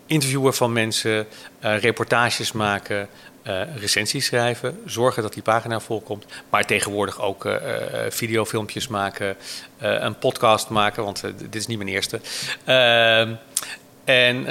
[0.07, 1.27] interviewen van mensen,
[1.61, 3.09] reportages maken,
[3.77, 6.25] recensies schrijven, zorgen dat die pagina volkomt.
[6.51, 7.49] Maar tegenwoordig ook
[8.09, 9.37] videofilmpjes maken,
[9.79, 12.21] een podcast maken, want dit is niet mijn eerste.
[12.65, 13.35] Ehm,
[14.05, 14.47] en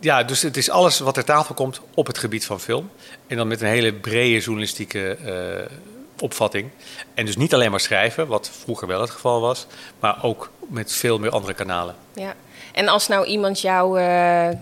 [0.00, 2.90] ja, dus het is alles wat ter tafel komt op het gebied van film.
[3.26, 5.76] En dan met een hele brede journalistieke uh,
[6.20, 6.70] opvatting.
[7.14, 9.66] En dus niet alleen maar schrijven, wat vroeger wel het geval was,
[10.00, 11.94] maar ook met veel meer andere kanalen.
[12.14, 12.34] Ja.
[12.72, 14.04] En als nou iemand jou, uh,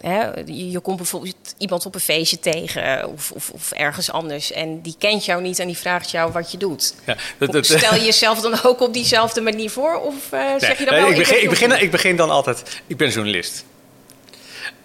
[0.00, 4.80] hè, je komt bijvoorbeeld iemand op een feestje tegen of, of, of, ergens anders en
[4.80, 6.94] die kent jou niet en die vraagt jou wat je doet.
[7.06, 10.60] Ja, dat, dat, Stel je jezelf dan ook op diezelfde manier voor of uh, nee,
[10.60, 11.10] zeg je dan wel...
[11.10, 13.64] Ik begin, ik, begin, ik begin dan altijd, ik ben journalist.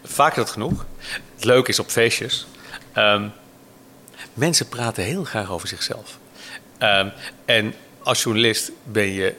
[0.04, 0.86] Vaak is dat genoeg.
[1.36, 2.48] Het leuke is op feestjes.
[2.96, 3.32] Um,
[4.34, 6.18] mensen praten heel graag over zichzelf.
[6.80, 7.12] Um,
[7.46, 9.36] en als journalist ben je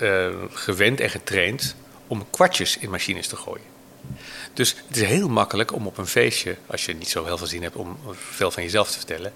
[0.00, 1.74] uh, gewend en getraind
[2.06, 3.70] om kwartjes in machines te gooien.
[4.54, 7.46] Dus het is heel makkelijk om op een feestje, als je niet zo heel veel
[7.46, 9.32] zin hebt om veel van jezelf te vertellen,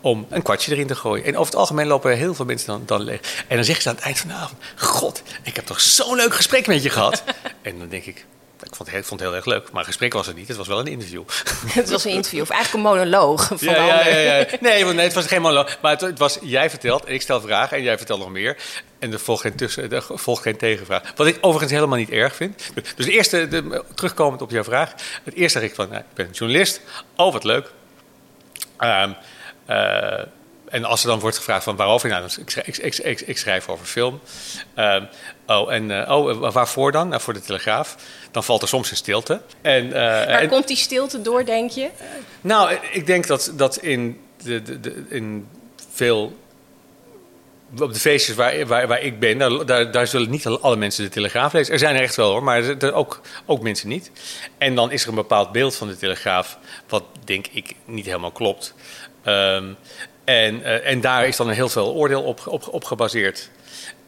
[0.00, 1.24] om een kwartje erin te gooien.
[1.24, 3.44] En over het algemeen lopen heel veel mensen dan, dan leeg.
[3.48, 6.16] En dan zeggen ze aan het eind van de avond: God, ik heb toch zo'n
[6.16, 7.22] leuk gesprek met je gehad.
[7.62, 8.26] en dan denk ik:
[8.62, 9.70] ik vond, het, vond het heel erg leuk.
[9.70, 10.48] Maar een gesprek was het niet.
[10.48, 11.22] Het was wel een interview.
[11.66, 12.40] Het was een interview.
[12.40, 13.46] Of eigenlijk een monoloog.
[13.46, 15.78] Van ja, ja, ja, ja, Nee, nee, het was geen monoloog.
[15.82, 18.56] Maar het, het, was, jij vertelt en ik stel vragen en jij vertelt nog meer.
[18.98, 21.12] En er volgt geen, tussen, er volgt geen tegenvraag.
[21.16, 22.70] Wat ik overigens helemaal niet erg vind.
[22.96, 24.94] Dus de eerste, de, terugkomend op jouw vraag.
[25.24, 26.80] Het eerste zeg ik van, nou, ik ben journalist.
[27.16, 27.70] Oh, wat leuk.
[28.78, 29.16] Um,
[29.68, 30.22] uh,
[30.70, 33.68] en als er dan wordt gevraagd van waarover, nou, ik, schrijf, ik, ik, ik schrijf
[33.68, 34.20] over film.
[34.76, 34.96] Uh,
[35.46, 37.08] oh, en uh, oh, waarvoor dan?
[37.08, 37.96] Nou, voor de Telegraaf.
[38.30, 39.40] Dan valt er soms een stilte.
[39.60, 41.88] En, uh, Waar komt die stilte door, denk je?
[42.40, 45.48] Nou, ik denk dat, dat in, de, de, de, in
[45.92, 46.38] veel
[47.78, 51.04] op de feestjes waar, waar, waar ik ben, daar, daar, daar, zullen niet alle mensen
[51.04, 51.72] de Telegraaf lezen.
[51.72, 54.10] Er zijn er echt wel hoor, maar er, ook, ook mensen niet.
[54.58, 58.30] En dan is er een bepaald beeld van de Telegraaf, wat denk ik niet helemaal
[58.30, 58.74] klopt.
[59.26, 59.76] Um,
[60.30, 63.50] en, uh, en daar is dan een heel veel oordeel op, op, gebaseerd.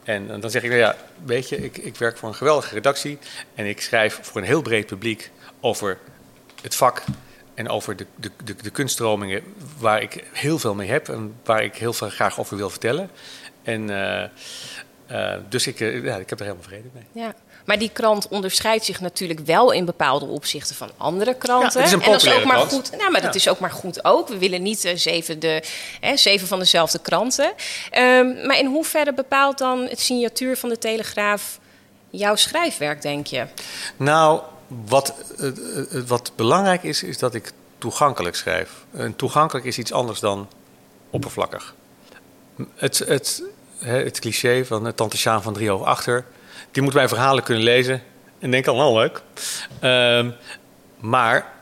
[0.05, 2.75] En, en dan zeg ik, nou ja, weet je, ik, ik werk voor een geweldige
[2.75, 3.19] redactie
[3.55, 5.31] en ik schrijf voor een heel breed publiek
[5.61, 5.99] over
[6.63, 7.03] het vak
[7.55, 9.43] en over de, de, de, kunststromingen
[9.79, 13.11] waar ik heel veel mee heb en waar ik heel veel graag over wil vertellen.
[13.63, 17.05] En uh, dus ik, ja, ik heb er helemaal vrede mee.
[17.13, 17.35] Ja.
[17.65, 21.81] Maar die krant onderscheidt zich natuurlijk wel in bepaalde opzichten van andere kranten.
[21.81, 22.91] Ja, het is een en dat is ook maar goed.
[22.99, 24.29] Nou, maar dat is ook maar goed ook.
[24.29, 25.63] We willen niet uh, zeven, de,
[26.01, 27.53] hè, zeven van dezelfde kranten.
[27.99, 31.59] Um, maar in hoeverre bepaalt dan het signatuur van de Telegraaf
[32.11, 33.47] jouw schrijfwerk, denk je?
[33.97, 35.53] Nou, wat, uh,
[36.07, 38.71] wat belangrijk is, is dat ik toegankelijk schrijf.
[38.91, 40.49] En toegankelijk is iets anders dan
[41.11, 41.75] oppervlakkig.
[42.75, 43.43] Het, het,
[43.79, 46.25] hè, het cliché van Tante Sjaan van drie hoog achter...
[46.73, 48.03] die moet mijn verhalen kunnen lezen
[48.39, 49.23] en denken, al wel leuk.
[49.81, 50.31] Ehm,
[51.01, 51.53] maar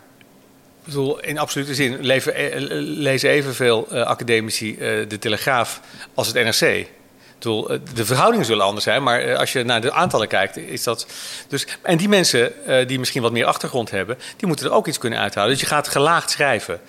[0.85, 5.81] bedoel, in absolute zin eh, lezen evenveel uh, academici uh, de Telegraaf
[6.15, 6.87] als het NRC.
[7.41, 11.07] Bedoel, de verhoudingen zullen anders zijn, maar als je naar de aantallen kijkt, is dat.
[11.49, 12.53] Dus, en die mensen
[12.87, 15.51] die misschien wat meer achtergrond hebben, die moeten er ook iets kunnen uithalen.
[15.51, 16.81] Dus je gaat gelaagd schrijven.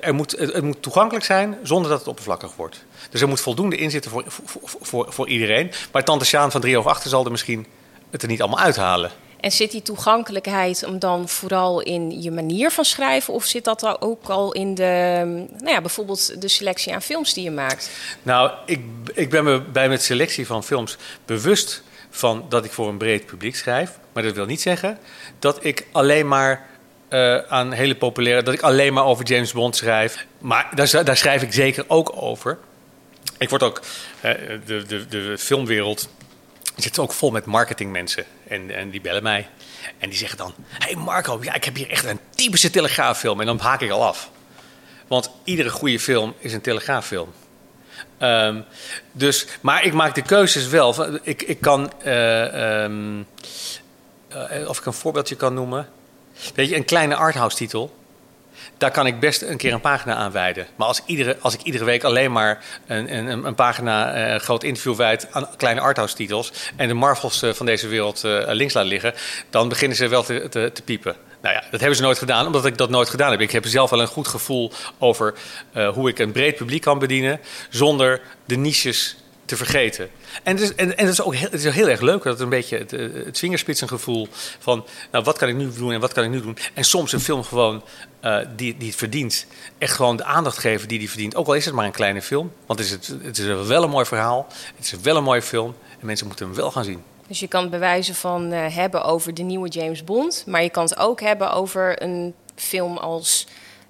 [0.00, 2.84] Er moet, het moet toegankelijk zijn zonder dat het oppervlakkig wordt.
[3.10, 5.72] Dus er moet voldoende in zitten voor, voor, voor, voor iedereen.
[5.92, 7.66] Maar Tante Sjaan van 3 over 8 zal er misschien
[8.10, 9.10] het er niet allemaal uithalen.
[9.44, 13.34] En zit die toegankelijkheid hem dan vooral in je manier van schrijven?
[13.34, 15.22] Of zit dat ook al in de,
[15.58, 17.90] nou ja, bijvoorbeeld de selectie aan films die je maakt?
[18.22, 18.80] Nou, ik,
[19.14, 23.26] ik ben me bij mijn selectie van films bewust van dat ik voor een breed
[23.26, 23.90] publiek schrijf.
[24.12, 24.98] Maar dat wil niet zeggen
[25.38, 26.66] dat ik alleen maar
[27.10, 28.42] uh, aan hele populaire...
[28.42, 30.26] dat ik alleen maar over James Bond schrijf.
[30.38, 32.58] Maar daar, daar schrijf ik zeker ook over.
[33.38, 33.80] Ik word ook...
[34.24, 34.32] Uh,
[34.66, 36.08] de, de, de filmwereld
[36.76, 38.24] zit ook vol met marketingmensen.
[38.48, 39.48] En, en die bellen mij.
[39.98, 43.40] En die zeggen dan: hey Marco, ja, ik heb hier echt een typische telegraaffilm.
[43.40, 44.30] En dan haak ik al af.
[45.06, 47.32] Want iedere goede film is een telegraaffilm.
[48.18, 48.64] Um,
[49.12, 51.18] dus, maar ik maak de keuzes wel.
[51.22, 51.92] Ik, ik kan.
[52.04, 53.26] Uh, um,
[54.32, 55.88] uh, of ik een voorbeeldje kan noemen.
[56.54, 57.94] Weet je, een kleine arthouse titel
[58.78, 60.66] daar kan ik best een keer een pagina aan wijden.
[60.76, 64.62] Maar als, iedere, als ik iedere week alleen maar een, een, een pagina, een groot
[64.62, 69.14] interview wijd aan kleine arthouse titels en de Marvels van deze wereld links laat liggen,
[69.50, 71.16] dan beginnen ze wel te, te, te, piepen.
[71.42, 73.40] Nou ja, dat hebben ze nooit gedaan, omdat ik dat nooit gedaan heb.
[73.40, 75.34] Ik heb zelf wel een goed gevoel over
[75.94, 79.16] hoe ik een breed publiek kan bedienen zonder de niches
[79.56, 80.10] te vergeten.
[80.42, 82.32] En, het is, en, en het is ook heel, het is heel erg leuk dat
[82.32, 82.90] het een beetje het,
[83.24, 86.56] het vingerspitsengevoel van nou, wat kan ik nu doen en wat kan ik nu doen.
[86.74, 87.82] En soms een film gewoon
[88.22, 89.46] uh, die, die het verdient,
[89.78, 91.36] echt gewoon de aandacht geven die die verdient.
[91.36, 93.82] Ook al is het maar een kleine film, want het is, het, het is wel
[93.82, 96.84] een mooi verhaal, het is wel een mooie film en mensen moeten hem wel gaan
[96.84, 97.02] zien.
[97.28, 100.70] Dus je kan het bewijzen van uh, hebben over de nieuwe James Bond, maar je
[100.70, 103.46] kan het ook hebben over een film als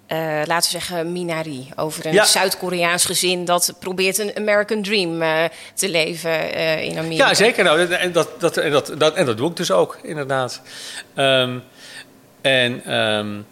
[0.08, 1.68] uh, laten we zeggen, Minari.
[1.76, 2.24] Over een ja.
[2.24, 7.28] Zuid-Koreaans gezin dat probeert een American Dream uh, te leven uh, in Amerika.
[7.28, 7.64] Ja, zeker.
[7.64, 10.60] Nou, en, dat, dat, en, dat, dat, en dat doe ik dus ook, inderdaad.
[11.16, 11.62] Um,
[12.40, 13.46] en um,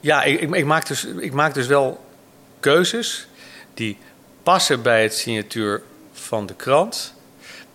[0.00, 2.04] ja, ik, ik, ik, maak dus, ik maak dus wel
[2.60, 3.26] keuzes
[3.74, 3.98] die
[4.42, 7.14] passen bij het signatuur van de krant.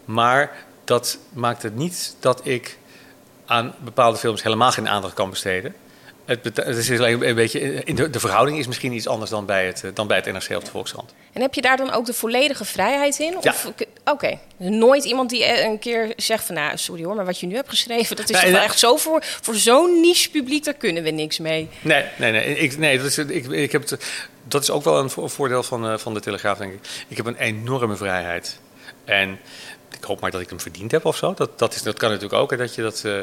[0.06, 0.52] Maar
[0.84, 2.78] dat maakt het niet dat ik
[3.46, 5.76] aan bepaalde films helemaal geen aandacht kan besteden.
[6.26, 9.66] Het, het is alleen een beetje, de, de, verhouding is misschien iets anders dan bij,
[9.66, 11.14] het, dan bij het NRC of de Volkskrant.
[11.34, 13.38] En heb je daar dan ook de volledige vrijheid in?
[13.42, 13.56] Ja.
[13.66, 13.86] Oké.
[14.06, 14.40] Okay.
[14.58, 16.56] Nooit iemand die een keer zegt van...
[16.56, 18.16] nou, sorry hoor, maar wat je nu hebt geschreven...
[18.16, 18.70] dat is Nee, toch wel nee.
[18.70, 20.64] echt zo voor, voor zo'n niche publiek...
[20.64, 21.70] daar kunnen we niks mee.
[21.82, 22.58] Nee, nee, nee.
[22.58, 24.06] Ik, nee dat, is, ik, ik heb het,
[24.48, 26.80] dat is ook wel een vo- voordeel van, eh, van de Telegraaf, denk ik.
[27.08, 28.60] Ik heb een enorme vrijheid.
[29.06, 29.40] En
[30.06, 31.34] hoop maar dat ik hem verdiend heb of zo.
[31.34, 32.52] Dat, dat, is, dat kan natuurlijk ook.
[32.52, 33.20] Hè, dat je dat, eh,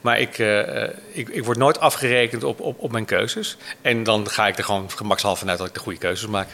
[0.00, 3.56] maar ik, eh, ik, ik word nooit afgerekend op, op, op mijn keuzes.
[3.82, 6.48] En dan ga ik er gewoon gemakshalve vanuit dat ik de goede keuzes maak.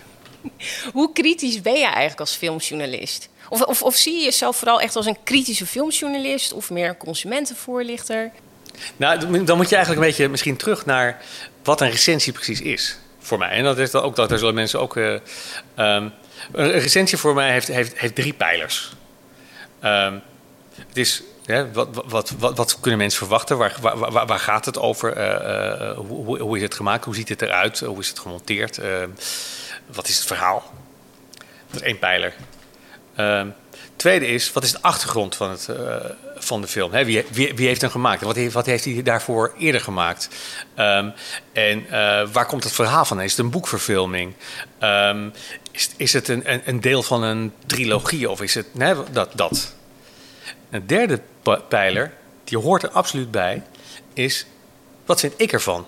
[0.92, 3.28] Hoe kritisch ben je eigenlijk als filmjournalist?
[3.48, 6.52] Of, of, of zie je jezelf vooral echt als een kritische filmjournalist...
[6.52, 8.30] of meer een consumentenvoorlichter?
[8.96, 11.22] Nou, dan- moet je eigenlijk een beetje misschien terug naar
[11.64, 13.50] wat een recensie precies is voor mij.
[13.50, 14.96] En dat is dan ook dat daar zullen mensen ook.
[14.96, 15.14] eh,
[15.74, 16.08] ehm,
[16.52, 18.92] een recensie voor mij heeft, heeft, heeft drie pijlers.
[19.80, 20.14] Ehm,
[20.74, 21.22] het is.
[21.44, 23.56] hè, wat, wat, wat, wat kunnen mensen verwachten?
[23.58, 25.12] Waar, waar, waar- gaat het over?
[25.12, 27.04] Eh, eh, hoe, hoe- is het gemaakt?
[27.04, 27.80] Hoe ziet het eruit?
[27.80, 28.78] Hoe is het gemonteerd?
[28.78, 29.08] Ehm,
[29.86, 30.72] wat is het verhaal?
[31.70, 32.34] Dat is één pijler.
[33.14, 33.48] Ehm,
[33.96, 35.96] tweede is, wat is de achtergrond van, het, eh,
[36.36, 36.90] van de film?
[36.90, 38.22] Wie, wie, wie heeft hem gemaakt?
[38.22, 40.28] Wat heeft, wat heeft hij daarvoor eerder gemaakt?
[40.74, 41.10] Ehm,
[41.52, 41.86] en
[42.32, 43.20] waar komt het verhaal van?
[43.20, 44.34] Is het een boekverfilming?
[45.70, 48.30] Is, is het een, een, een deel van een trilogie?
[48.30, 49.74] Of is het nee, dat, dat?
[50.70, 51.20] Een derde
[51.68, 52.12] pijler,
[52.44, 53.62] die hoort er absoluut bij,
[54.14, 54.46] is
[55.04, 55.87] wat vind ik ervan?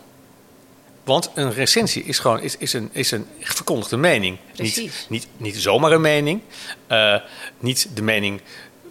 [1.05, 4.39] Want een recensie is gewoon is, is een, is een verkondigde mening.
[4.47, 5.07] Niet, Precies.
[5.09, 6.41] niet, niet zomaar een mening.
[6.87, 7.17] eh,
[7.59, 8.41] niet de mening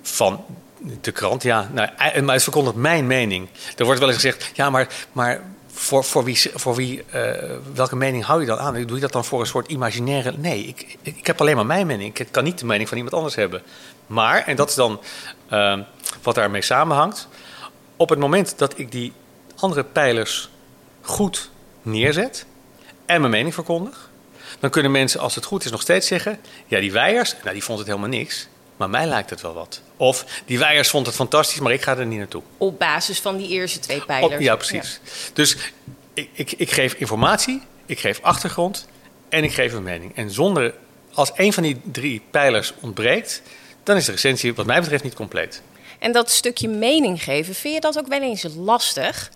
[0.01, 0.45] van
[1.01, 1.43] de krant.
[1.43, 3.47] Ja, nou, eh, maar het verkondigt mijn mening.
[3.77, 5.41] Er wordt wel eens gezegd, ja, maar, maar
[5.81, 8.73] voor, voor wie, voor wie eh, welke mening hou je dan aan?
[8.73, 10.33] Doe je dat dan voor een soort imaginaire...
[10.37, 12.17] Nee, ik, ik, heb alleen maar mijn mening.
[12.17, 13.61] Ik kan niet de mening van iemand anders hebben.
[14.07, 15.01] Maar, en dat is dan
[15.49, 15.79] eh,
[16.21, 17.27] wat daarmee samenhangt...
[17.95, 19.13] op het moment dat ik die
[19.55, 20.49] andere pijlers
[21.01, 21.49] goed
[21.81, 22.45] neerzet
[23.05, 24.09] en mijn mening verkondig,
[24.59, 27.63] dan kunnen mensen, als het goed is, nog steeds zeggen: ja, die Weijers, nou, die
[27.63, 28.47] vond het helemaal niks,
[28.81, 29.81] maar mij lijkt het wel wat.
[29.97, 32.41] Of die Weijers vond het fantastisch, maar ik ga er niet naartoe.
[32.57, 34.33] Op basis van die eerste twee pijlers.
[34.33, 34.99] Op- ja, precies.
[35.33, 35.57] Dus
[36.13, 38.87] ik, ik, ik geef informatie, ik geef achtergrond
[39.29, 40.15] en ik geef een mening.
[40.15, 40.73] En zonder,
[41.13, 43.41] als een van die drie pijlers ontbreekt,
[43.83, 45.61] dan is de recensie wat mij betreft niet compleet.
[45.99, 49.31] En dat stukje mening geven, vind je dat ook wel eens lastig?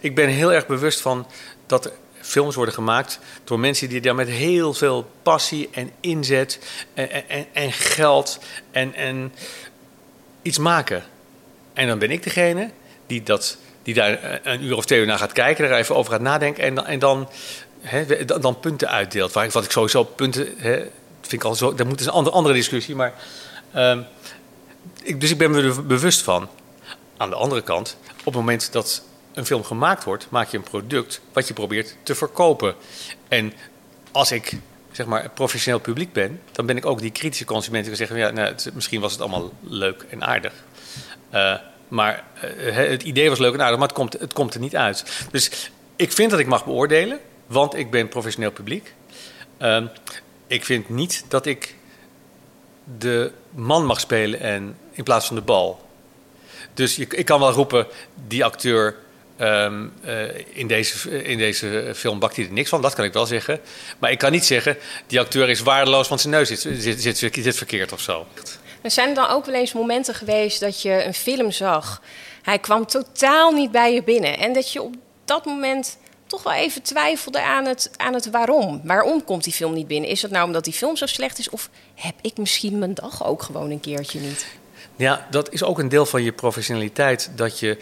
[0.00, 1.26] Ik ben heel erg bewust van
[1.66, 1.92] dat er
[2.28, 6.58] films worden gemaakt door mensen die daar met heel veel passie en inzet
[6.94, 8.38] en, en, geld
[8.70, 9.32] en, en
[10.42, 11.04] iets maken.
[11.72, 12.70] En dan ben ik degene
[13.06, 16.12] die, dat, die daar een uur of twee uur naar gaat kijken, daar even over
[16.12, 17.28] gaat nadenken en dan, en dan,
[18.40, 19.32] dan punten uitdeelt.
[19.32, 20.46] Waar wat ik sowieso punten,
[21.20, 23.14] vind ik al zo, dat moet is een andere, andere discussie, maar.
[23.72, 24.02] ehm,
[25.16, 26.48] dus ik ben me er bewust van.
[27.16, 30.62] Aan de andere kant, op het moment dat een film gemaakt wordt, maak je een
[30.62, 32.74] product wat je probeert te verkopen.
[33.28, 33.52] En
[34.12, 34.58] als ik
[34.92, 38.26] zeg maar professioneel publiek ben, dan ben ik ook die kritische consument die kan zeggen:
[38.26, 40.52] ja, nou, misschien was het allemaal leuk en aardig.
[41.30, 41.54] Eh,
[41.88, 44.76] maar eh, het idee was leuk en aardig, maar het komt, het komt er niet
[44.76, 45.26] uit.
[45.30, 48.94] Dus ik vind dat ik mag beoordelen, want ik ben professioneel publiek.
[49.56, 49.86] Ehm,
[50.46, 51.74] ik vind niet dat ik
[52.98, 55.86] de man mag spelen en, in plaats van de bal.
[56.74, 57.86] Dus ik kan wel roepen,
[58.26, 58.96] die acteur
[59.38, 62.82] ehm, eh, in, deze, in deze film bakt hij er niks van.
[62.82, 63.60] Dat kan ik wel zeggen.
[63.98, 67.56] Maar ik kan niet zeggen, die acteur is waardeloos, want zijn neus zit, zit, zit,
[67.56, 68.26] verkeerd of zo.
[68.80, 72.02] Er zijn er dan ook wel eens momenten geweest dat je een film zag.
[72.42, 74.38] Hij kwam totaal niet bij je binnen.
[74.38, 78.80] En dat je op dat moment toch wel even twijfelde aan het, aan het waarom.
[78.84, 80.10] Waarom komt die film niet binnen?
[80.10, 81.50] Is het nou omdat die film zo slecht is?
[81.50, 84.46] Of heb ik misschien mijn dag ook gewoon een keertje niet?
[84.96, 87.30] Ja, dat is ook een deel van je professionaliteit.
[87.34, 87.78] Dat je,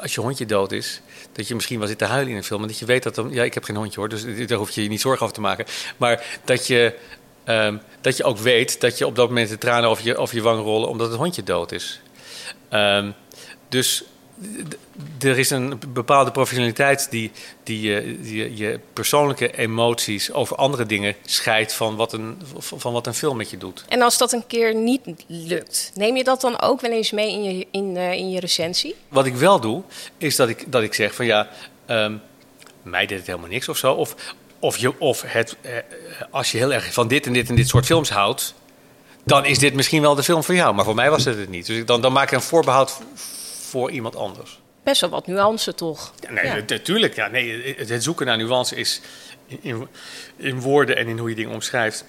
[0.00, 1.00] als je hondje dood is,
[1.32, 2.62] dat je misschien wel zit te huilen in een film.
[2.62, 3.30] En dat je weet dat dan.
[3.30, 5.40] Ja, ik heb geen hondje hoor, dus daar hoef je je niet zorgen over te
[5.40, 5.64] maken.
[5.96, 6.94] Maar dat je,
[7.44, 10.34] ehm, dat je ook weet dat je op dat moment de tranen over je, over
[10.34, 12.00] je wang rollen omdat het hondje dood is.
[12.68, 13.10] Ehm,
[13.68, 14.04] dus
[15.20, 17.30] er is een bepaalde professionaliteit die,
[17.62, 23.06] die, je- die je- persoonlijke emoties over andere dingen scheidt van wat, een, van wat
[23.06, 23.84] een film met je doet.
[23.88, 27.32] En als dat een keer niet lukt, neem je dat dan ook wel eens mee
[27.32, 28.94] in je, in, eh, in je recensie?
[29.08, 29.82] Wat ik wel doe,
[30.18, 31.48] is dat ik, dat ik zeg van ja,
[31.86, 32.14] ehm,
[32.82, 33.92] mij deed het helemaal niks of zo.
[33.92, 34.14] Of,
[34.58, 35.70] of, je, of het, eh,
[36.30, 38.54] als je heel erg van dit en dit en dit soort films houdt,
[39.24, 40.74] dan is dit misschien wel de film voor jou.
[40.74, 41.66] Maar voor mij was het het niet.
[41.66, 42.98] Dus ik, dan, dan maak ik een voorbehoud
[43.76, 44.60] voor iemand anders.
[44.82, 46.12] Best wel wat nuance toch?
[46.20, 46.54] Ja, nee, Ja.
[46.66, 47.14] natuurlijk.
[47.14, 49.00] Ja, nee, het, het zoeken naar nuance is
[49.60, 49.88] in,
[50.36, 52.04] in woorden en in hoe je dingen omschrijft.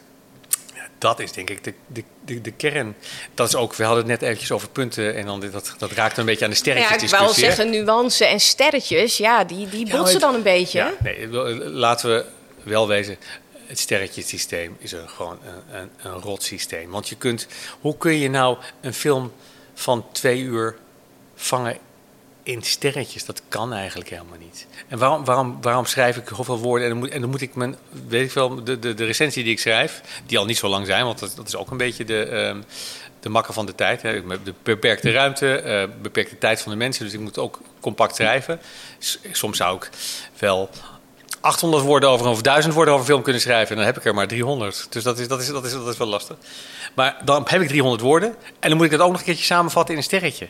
[0.75, 2.95] Ja, dat is denk ik de, de, de, de kern.
[3.33, 6.17] Dat is ook, we hadden het net eventjes over punten en dan, dat, dat raakt
[6.17, 9.17] een beetje aan de Ja, sterretjes ik wou zeggen nuance en sterretjes.
[9.17, 10.79] Ja, die, die Ja, botsen dan een beetje.
[10.79, 11.27] Ja, nee,
[11.69, 12.25] laten we
[12.63, 13.17] wel wezen.
[13.65, 16.89] Het sterretjesysteem is een, gewoon een, een, een rot systeem.
[16.89, 17.47] Want je kunt,
[17.79, 19.31] hoe kun je nou een film
[19.73, 20.77] van twee uur
[21.37, 21.77] vangen
[22.43, 23.25] in sterretjes?
[23.25, 24.67] Dat kan eigenlijk helemaal niet.
[24.87, 26.83] En waarom, waarom, waarom schrijf ik zoveel woorden?
[26.83, 27.75] En dan moet, en dan moet ik mijn,
[28.07, 30.85] weet ik wel, de, de, de recensie die ik schrijf, die al niet zo lang
[30.85, 32.61] zijn, want dat, dat is ook een beetje de, ehm,
[33.19, 34.01] de makker van de tijd.
[34.01, 34.23] Hè.
[34.43, 38.59] De beperkte ruimte, eh, beperkte tijd van de mensen, dus ik moet ook compact schrijven.
[39.31, 39.89] Soms zou ik
[40.39, 40.69] wel
[41.41, 43.69] 800 woorden over of 1000 woorden over film kunnen schrijven.
[43.69, 44.87] En dan heb ik er maar 300.
[44.89, 46.35] Dus dat is, dat is, dat is, dat is wel lastig.
[46.93, 48.35] Maar dan heb ik 300 woorden.
[48.59, 50.47] En dan moet ik dat ook nog een keertje samenvatten in een sterretje.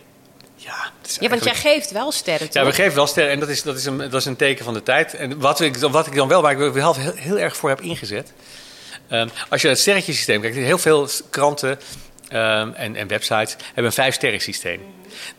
[1.20, 3.78] Ja, want jij geeft wel sterren, ja, we geven wel sterren en dat is, dat
[3.78, 5.14] is, een, dat is een teken van de tijd.
[5.14, 7.70] En wat ik, dan- wat ik dan wel, waar ik wel heel, heel erg voor
[7.70, 8.32] heb ingezet.
[9.08, 11.80] ehm, als je naar het sterretjesysteem kijkt, heel veel kranten
[12.30, 14.80] ehm, en, en websites hebben een vijf-sterren-systeem.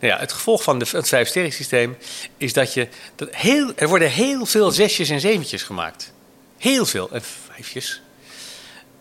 [0.00, 1.96] Nou ja, het gevolg van de, het vijf-sterren-systeem
[2.36, 2.88] is dat je.
[3.16, 6.12] Dat heel, er worden heel veel zesjes en zeventjes gemaakt.
[6.58, 7.08] Heel veel.
[7.12, 8.00] En vijfjes.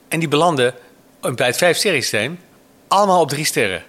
[0.07, 0.73] En die belanden
[1.35, 2.39] bij het vijf-sterren-systeem
[2.87, 3.83] allemaal op drie sterren.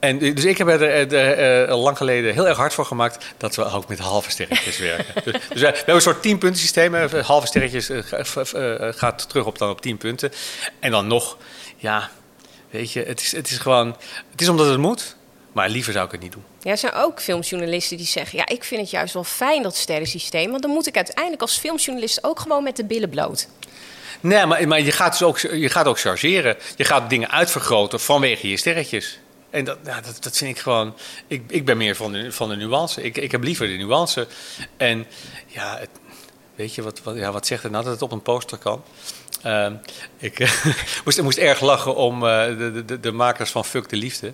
[0.00, 3.34] En dus ik heb er, er, er, eh, lang geleden heel erg hard voor gemaakt
[3.36, 5.22] dat we ook met halve sterretjes werken.
[5.24, 6.94] Dus, dus we, we hebben een soort tienpuntensysteem.
[6.94, 7.22] hè.
[7.22, 10.32] Halve sterretjes eh, eh, gaat terug op, dan op tien punten.
[10.78, 11.36] En dan nog,
[11.76, 12.10] ja,
[12.70, 13.96] weet je, het is, het is gewoon,
[14.30, 15.16] het is omdat het moet.
[15.52, 16.44] Maar liever zou ik het niet doen.
[16.62, 18.38] Ja, er zijn ook filmjournalisten die zeggen...
[18.38, 20.50] ja, ik vind het juist wel fijn, dat sterrensysteem...
[20.50, 23.48] want dan moet ik uiteindelijk als filmjournalist ook gewoon met de billen bloot.
[24.20, 26.56] Nee, maar, maar je, gaat dus ook, je gaat ook chargeren.
[26.76, 29.19] Je gaat dingen uitvergroten vanwege je sterretjes.
[29.50, 30.94] En dat, ja, dat, dat vind ik gewoon.
[31.26, 33.02] Ik, ik ben meer van de, van de nuance.
[33.02, 34.26] Ik, ik heb liever de nuance.
[34.76, 35.06] En
[35.46, 35.88] ja, het,
[36.54, 38.82] weet je wat, wat, ja, wat zegt het nou dat het op een poster kan?
[39.42, 39.74] Ehm,
[40.18, 40.38] ik
[41.04, 44.32] moest, moest erg lachen om eh, de, de, de makers van Fuck de Liefde.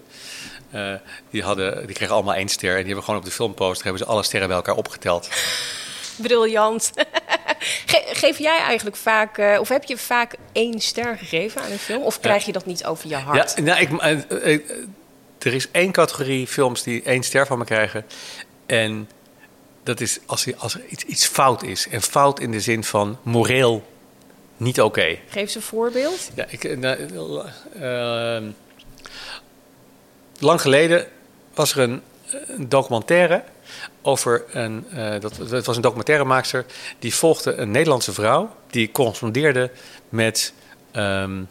[0.71, 0.93] Eh,
[1.31, 2.71] die, hadden, die kregen allemaal één ster.
[2.71, 5.29] En die hebben gewoon op de filmposter hebben ze alle sterren bij elkaar opgeteld.
[6.17, 6.91] Briljant.
[7.87, 9.39] Ge- geef jij eigenlijk vaak...
[9.39, 12.03] eh, of heb je vaak één ster gegeven aan een film?
[12.03, 13.55] Of krijg je dat niet over je hart?
[13.57, 14.63] Ja, nou, ik,
[15.39, 18.05] er is één categorie films die één ster van me krijgen.
[18.67, 19.09] En
[19.83, 21.89] dat is als, als er iets, iets fout is.
[21.89, 23.87] En fout in de zin van moreel
[24.57, 25.19] niet oké.
[25.29, 26.31] Geef eens een voorbeeld.
[26.35, 26.99] Ja, ik, eh, nou,
[27.73, 28.45] eh, ehm,
[30.39, 31.07] lang geleden
[31.55, 32.03] was er een,
[32.47, 33.45] een documentaire
[34.03, 34.87] over een.
[34.91, 36.65] eh, dat, dat was een documentairemaakster
[36.99, 39.71] die volgde een Nederlandse vrouw die correspondeerde
[40.09, 40.53] met.
[40.93, 41.43] ehm,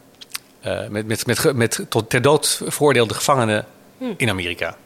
[0.65, 3.65] eh, met, met, met tot ter dood veroordeelde gevangenen
[4.17, 4.77] in Amerika.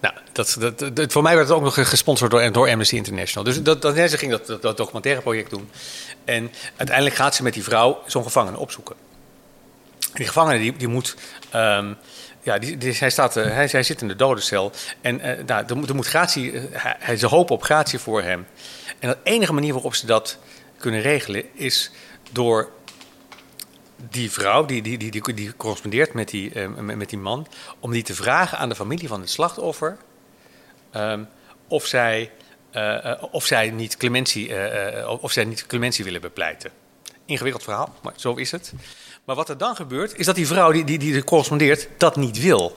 [0.00, 3.44] Nou, dat, dat, dat- voor mij werd het ook nog gesponsord door, door Amnesty International.
[3.44, 5.70] Dus dat, dat, ze ging dat, dat, documentaire project doen.
[6.24, 8.96] En uiteindelijk gaat ze met die vrouw zo'n gevangene opzoeken.
[10.00, 11.16] En die gevangene die, die moet.
[11.50, 11.92] ehm,
[12.42, 14.72] ja, die, die- hij, staat, eh, hij, hij zit in de dodencel.
[15.00, 16.52] En eh, nou, er, er moet gratie.
[16.52, 16.62] eh,
[16.98, 18.46] hij- ze hopen op gratie voor hem.
[18.98, 20.38] En de enige manier waarop ze dat
[20.78, 21.90] kunnen regelen is
[22.32, 22.70] door
[24.08, 27.46] die vrouw, die, die, die, die, die correspondeert met die, eh, met, die man,
[27.80, 29.96] om die te vragen aan de familie van het slachtoffer
[30.90, 31.22] ehm,
[31.68, 32.30] of, zij,
[32.70, 34.52] eh, eh, of, zij niet clementie,
[35.20, 36.70] of zij niet clementie willen bepleiten.
[37.24, 38.72] Ingewikkeld verhaal, maar zo is het.
[39.24, 42.16] Maar wat er dan gebeurt, is dat die vrouw die, die, die er correspondeert dat
[42.16, 42.76] niet wil.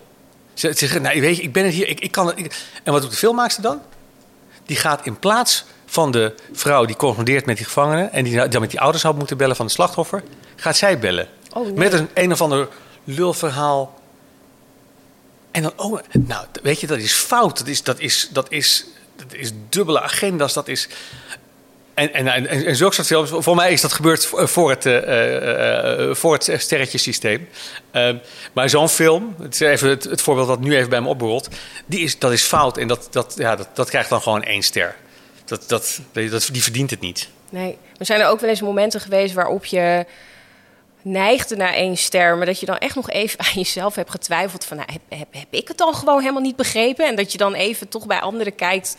[0.54, 2.66] Ze, ze zegt, nou, weet je, ik ben het hier, ik, ik kan het.
[2.84, 3.82] En wat doet de filmmaakster dan?
[4.66, 8.12] Die gaat in plaats van de vrouw die correspondeert met die gevangenen...
[8.12, 10.24] en die dan met die ouders had moeten bellen van het slachtoffer...
[10.64, 11.28] gaat zij bellen.
[11.54, 11.74] Oh, nee.
[11.74, 12.68] Met een een of ander
[13.04, 14.02] lulverhaal.
[15.52, 17.58] En dan, oh, nou, weet je, dat is fout.
[17.58, 18.86] Dat is, dat is, dat is,
[19.16, 20.54] dat is dubbele agenda's.
[20.54, 20.88] Dat is...
[21.94, 26.10] En, en, en, en zulke soort films, voor mij is dat gebeurd voor het, eh,
[26.10, 27.48] eh, voor het sterretjesysteem.
[27.92, 28.18] Ehm,
[28.54, 31.48] maar zo'n film, het is even het, het voorbeeld dat nu even bij me opborrelt,
[31.86, 34.62] die is, dat is fout en dat, dat, ja, dat, dat krijgt dan gewoon één
[34.62, 34.96] ster.
[35.46, 37.30] Dat, dat, dat, die verdient het niet.
[37.50, 40.06] Nee, er zijn er ook wel eens momenten geweest waarop je
[41.04, 44.66] neigde naar één ster, maar dat je dan echt nog even aan jezelf hebt getwijfeld
[44.66, 47.08] van, nou, heb, heb, heb ik het dan gewoon helemaal niet begrepen?
[47.08, 48.96] En dat je dan even toch bij anderen kijkt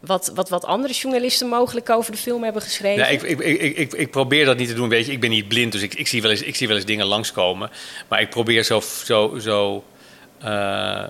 [0.00, 3.02] wat, wat, wat andere journalisten mogelijk over de film hebben geschreven.
[3.02, 4.88] Ja, ik, ik, ik, ik, ik probeer dat niet te doen.
[4.88, 6.76] Weet je, ik ben niet blind, dus ik, ik, zie, wel eens, ik zie wel
[6.76, 7.70] eens dingen langskomen.
[8.08, 9.84] Maar ik probeer zo, zo, zo
[10.38, 11.04] eh,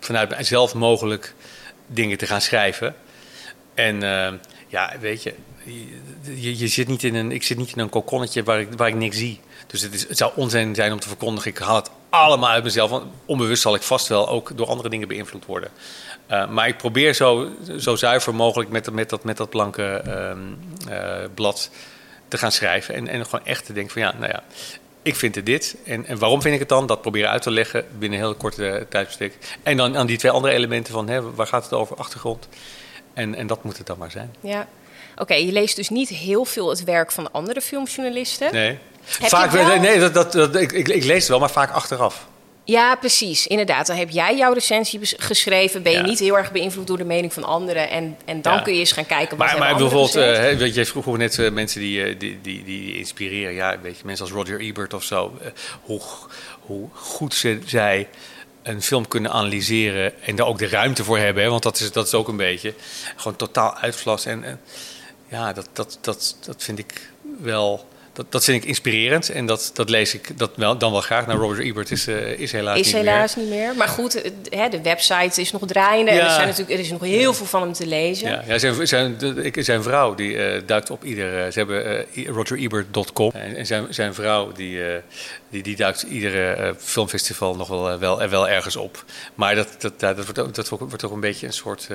[0.00, 1.34] vanuit mijzelf mogelijk
[1.86, 2.94] dingen te gaan schrijven.
[3.74, 4.32] En eh,
[4.68, 5.34] ja, weet je,
[6.22, 8.88] je, je zit niet in een, ik zit niet in een kokonnetje waar ik, waar
[8.88, 9.40] ik niks zie.
[9.68, 11.50] Dus het, is, het zou onzin zijn om te verkondigen.
[11.50, 12.90] Ik haal het allemaal uit mezelf.
[12.90, 15.70] Want onbewust zal ik vast wel ook door andere dingen beïnvloed worden.
[16.30, 17.48] Uh, maar ik probeer zo,
[17.78, 21.70] zo zuiver mogelijk met, met, dat, met dat blanke uh, uh, blad
[22.28, 22.94] te gaan schrijven.
[22.94, 24.42] En, en gewoon echt te denken van ja, nou ja,
[25.02, 25.76] ik vind het dit.
[25.84, 26.86] En, en waarom vind ik het dan?
[26.86, 29.58] Dat proberen uit te leggen binnen een heel korte tijdsbestek.
[29.62, 32.48] En dan aan die twee andere elementen van hè, waar gaat het over, achtergrond.
[33.14, 34.34] En, en dat moet het dan maar zijn.
[34.40, 34.68] Ja.
[35.18, 38.52] Oké, okay, je leest dus niet heel veel het werk van andere filmjournalisten.
[38.52, 38.78] Nee.
[39.18, 39.80] Heb vaak, wel...
[39.80, 42.26] nee, dat, dat, dat, ik, ik, ik lees het wel, maar vaak achteraf.
[42.64, 43.46] Ja, precies.
[43.46, 43.86] Inderdaad.
[43.86, 45.82] Dan heb jij jouw recensie geschreven.
[45.82, 46.04] Ben je ja.
[46.04, 47.90] niet heel erg beïnvloed door de mening van anderen.
[47.90, 48.60] En, en dan ja.
[48.60, 51.50] kun je eens gaan kijken wat Maar, maar bijvoorbeeld, uh, weet je, vroeg net uh,
[51.50, 53.54] mensen die, uh, die, die, die inspireren.
[53.54, 55.38] Ja, weet je, mensen als Roger Ebert of zo.
[55.82, 56.00] hoe,
[56.60, 58.08] hoe goed ze, zij
[58.62, 61.42] een film kunnen analyseren en daar ook de ruimte voor hebben.
[61.42, 62.74] Hè, want dat is, dat is ook een beetje
[63.16, 64.26] gewoon totaal uitvlas.
[64.26, 64.60] En, en
[65.28, 67.10] ja, dat, dat, dat, dat vind ik
[67.40, 67.86] wel...
[68.12, 71.26] Dat, dat vind ik inspirerend en dat, dat lees ik dat wel, dan wel graag.
[71.26, 73.44] Nou, Roger Ebert is, uh, is helaas is niet helaas meer.
[73.44, 73.74] niet meer.
[73.74, 76.12] Maar goed, hè, de website is nog draaiende.
[76.12, 76.18] Ja.
[76.18, 78.30] En er, zijn natuurlijk, er is nog heel veel van hem te lezen.
[78.30, 79.16] Ja, ja zijn, zijn,
[79.52, 81.52] zijn vrouw die uh, duikt op iedere...
[81.52, 83.30] Ze hebben uh, rogerebert.com.
[83.30, 84.80] En, en zijn, zijn vrouw die,
[85.50, 89.04] die, die duikt iedere filmfestival nog wel, wel, wel ergens op.
[89.34, 91.88] Maar dat, dat, dat, wordt, ook, dat wordt ook een beetje een soort...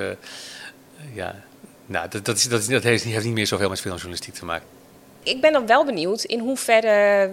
[1.14, 1.36] ja,
[1.86, 4.68] nou, dat, dat, is, dat, dat heeft, heeft niet meer zoveel met filmjournalistiek te maken
[5.24, 7.32] ik ben dan wel benieuwd in hoeverre.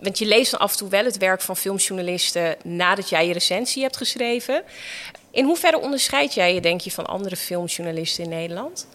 [0.00, 3.32] Want je leest dan af en toe wel het werk van filmjournalisten nadat jij je
[3.32, 4.62] recensie hebt geschreven.
[5.30, 8.86] In hoeverre onderscheid jij je, denk je, van andere filmjournalisten in Nederland?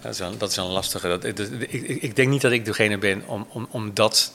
[0.00, 1.08] Dat is een, dat is een lastige.
[1.08, 4.32] Dat, dat, ik, ik, denk niet dat ik degene ben om, om, om dat,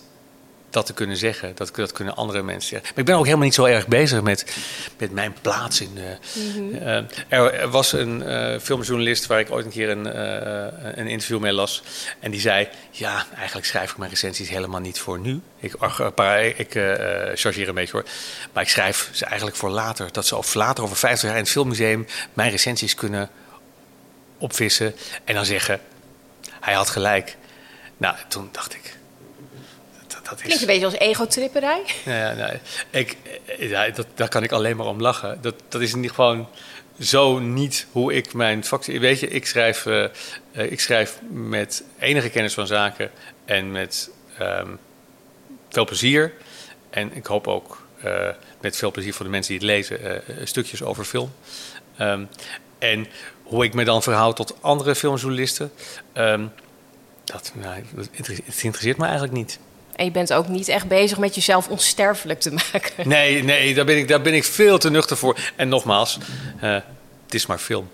[0.74, 1.56] dat te kunnen zeggen.
[1.56, 2.90] Dat, dat kunnen andere mensen zeggen.
[2.90, 4.56] Maar ik ben ook helemaal niet zo erg bezig met,
[4.98, 5.98] met mijn plaats in.
[5.98, 6.04] Uh,
[6.34, 6.76] mm-hmm.
[6.76, 6.96] uh,
[7.28, 11.40] er, er, was een uh, filmjournalist waar ik ooit een keer een, uh, een interview
[11.40, 11.84] mee las.
[12.20, 15.42] En die zei: Ja, eigenlijk schrijf ik mijn recensies helemaal niet voor nu.
[15.60, 15.74] Ik,
[16.58, 16.72] ik
[17.34, 18.06] chargeer een beetje hoor.
[18.54, 20.12] Maar ik schrijf ze eigenlijk voor later.
[20.12, 23.30] Dat ze of later, over 50 jaar in het filmmuseum, mijn recensies kunnen
[24.38, 24.96] opvissen.
[25.24, 25.80] En dan zeggen:
[26.60, 27.38] Hij had gelijk.
[27.98, 29.02] Nou, toen dacht ik.
[30.24, 30.42] Dat is...
[30.42, 31.82] Klinkt een beetje als egotripperij.
[32.06, 32.60] Ja, ja, nee.
[33.04, 33.18] ik,
[33.60, 35.38] ja dat, daar kan ik alleen maar om lachen.
[35.42, 36.48] Dat, dat is niet gewoon
[37.00, 38.86] zo niet hoe ik mijn vak...
[38.86, 40.06] Weet je, ik schrijf, uh,
[40.54, 43.12] uh, ik schrijf met enige kennis van zaken
[43.46, 44.10] en met
[44.42, 44.80] um,
[45.70, 46.34] veel plezier.
[46.90, 48.30] En ik hoop ook uh,
[48.62, 51.34] met veel plezier voor de mensen die het lezen, stukjes over film.
[52.00, 52.30] Um,
[52.80, 53.08] En
[53.44, 55.72] hoe ik me dan verhoud tot andere filmjournalisten,
[56.14, 56.46] ehm,
[57.24, 58.30] dat, nou, het
[58.64, 59.60] interesseert me eigenlijk niet.
[59.96, 63.10] En je bent ook niet echt bezig met jezelf onsterfelijk te maken.
[63.10, 65.38] Nee, nee daar, ben ik, daar ben ik veel te nuchter voor.
[65.56, 66.18] En nogmaals,
[66.64, 66.74] uh,
[67.26, 67.90] het is maar film.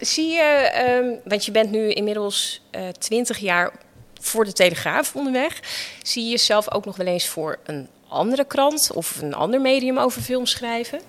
[0.00, 3.72] Zie je, ehm, want je bent nu inmiddels uh, 20 jaar
[4.20, 5.60] voor de Telegraaf onderweg.
[6.02, 9.98] Zie je jezelf ook nog wel eens voor een andere krant of een ander medium
[9.98, 11.00] over film schrijven?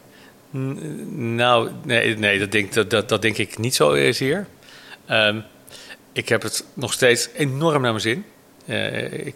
[0.51, 4.47] Nou, nee, nee dat, denk, dat, dat, dat denk ik niet zo zeer.
[5.09, 5.43] Um,
[6.13, 8.25] ik heb het nog steeds enorm naar mijn zin.
[8.65, 9.35] Uh, ik,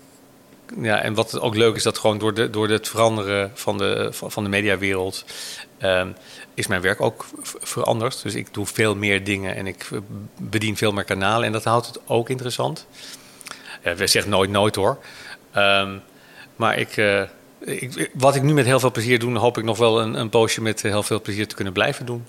[0.81, 4.09] ja, en wat ook leuk is, dat gewoon door, de, door het veranderen van de,
[4.11, 5.25] van de mediawereld...
[5.83, 6.15] Um,
[6.53, 8.23] is mijn werk ook veranderd.
[8.23, 9.89] Dus ik doe veel meer dingen en ik
[10.37, 11.45] bedien veel meer kanalen.
[11.45, 12.87] En dat houdt het ook interessant.
[13.83, 14.97] Ja, we zeggen nooit nooit hoor.
[15.55, 16.01] Um,
[16.55, 17.21] maar ik, uh,
[17.59, 20.29] ik, wat ik nu met heel veel plezier doe, hoop ik nog wel een, een
[20.29, 22.27] poosje met heel veel plezier te kunnen blijven doen.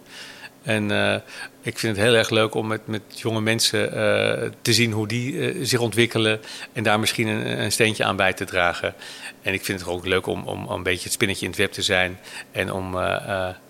[0.65, 1.15] En uh,
[1.63, 5.07] ik vind het heel erg leuk om met, met jonge mensen uh, te zien hoe
[5.07, 6.41] die uh, zich ontwikkelen.
[6.73, 8.95] En daar misschien een, een, steentje aan bij te dragen.
[9.43, 11.73] En ik vind het ook leuk om, om, een beetje het spinnetje in het web
[11.73, 12.19] te zijn.
[12.53, 12.97] En om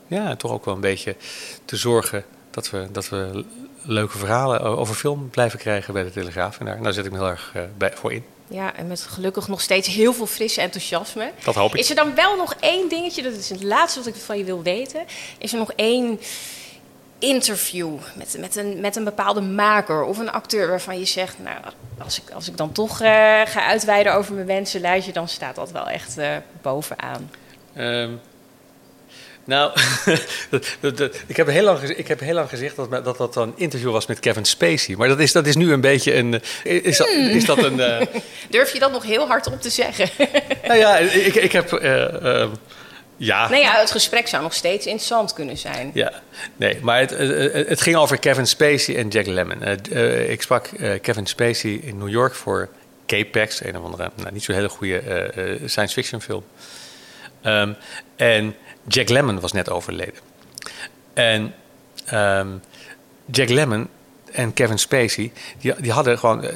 [0.06, 1.16] ja, toch ook wel een beetje
[1.64, 3.44] te zorgen dat we, dat we
[3.82, 6.58] leuke verhalen over film blijven krijgen bij de Telegraaf.
[6.58, 8.24] En daar, daar zet ik me heel erg bij, voor in.
[8.48, 11.32] Ja, en met gelukkig nog steeds heel veel frisse enthousiasme.
[11.44, 11.80] Dat hoop ik.
[11.80, 14.44] Is er dan wel nog één dingetje, dat is het laatste wat ik van je
[14.44, 15.04] wil weten.
[15.38, 16.20] Is er nog één
[17.24, 21.56] interview met, met, een, met een bepaalde maker of een acteur waarvan je zegt, nou,
[21.98, 23.08] als ik, als ik dan toch uh,
[23.44, 27.30] ga uitweiden over mijn wensenlijstje, dan staat dat wel echt uh, bovenaan.
[27.78, 28.20] Um,
[29.46, 29.72] nou,
[31.26, 34.06] ik, heb heel lang, ik heb heel lang gezegd dat, dat dat een interview was
[34.06, 34.96] met Kevin Spacey.
[34.96, 36.40] Maar dat is, dat is nu een beetje een.
[36.64, 37.28] Eh, is dat, hmm.
[37.28, 37.78] is dat een.
[37.78, 38.00] Uh...
[38.50, 40.08] Durf je dat nog heel hard op te zeggen?
[40.66, 41.70] nou ja, ik, ik heb.
[43.16, 43.48] Ja.
[43.48, 45.90] Nee, ja, het gesprek zou nog steeds interessant kunnen zijn.
[45.94, 46.12] Ja,
[46.56, 47.10] nee, maar het,
[47.68, 49.58] het, ging over Kevin Spacey en Jack Lemmon.
[49.92, 52.68] Uh, ik sprak uh, Kevin Spacey in New York voor
[53.06, 56.44] Capex, een of andere, nou, niet zo'n hele goede uh, science fiction film.
[57.42, 57.76] Um,
[58.16, 58.54] en
[58.88, 60.20] Jack Lemmon was net overleden.
[61.14, 61.54] En
[62.12, 62.62] um,
[63.26, 63.88] Jack Lemmon
[64.32, 66.46] en Kevin Spacey, die, die hadden gewoon.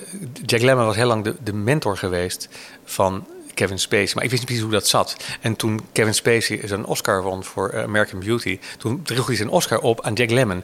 [0.44, 2.48] Jack Lemmon was heel lang de, de mentor geweest
[2.84, 3.26] van
[3.58, 4.14] Kevin Spacey.
[4.14, 5.16] Maar ik wist niet precies hoe dat zat.
[5.40, 8.58] En toen Kevin Spacey zijn Oscar won voor eh, American Beauty...
[8.78, 10.62] toen droeg hij zijn Oscar op aan Jack Lemmon.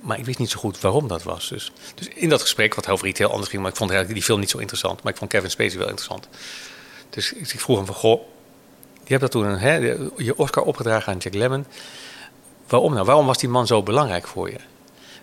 [0.00, 1.48] Maar ik wist niet zo goed waarom dat was.
[1.48, 3.62] Dus, dus in dat gesprek, wat over iets heel anders ging...
[3.62, 5.02] maar ik vond eigenlijk die film niet zo interessant.
[5.02, 6.28] Maar ik vond Kevin Spacey wel interessant.
[7.10, 8.20] Dus ik vroeg hem van, goh...
[9.02, 9.74] je hebt dat toen hè,
[10.16, 11.66] je Oscar opgedragen aan Jack Lemmon.
[12.66, 13.06] Waarom nou?
[13.06, 14.58] Waarom was die man zo belangrijk voor je?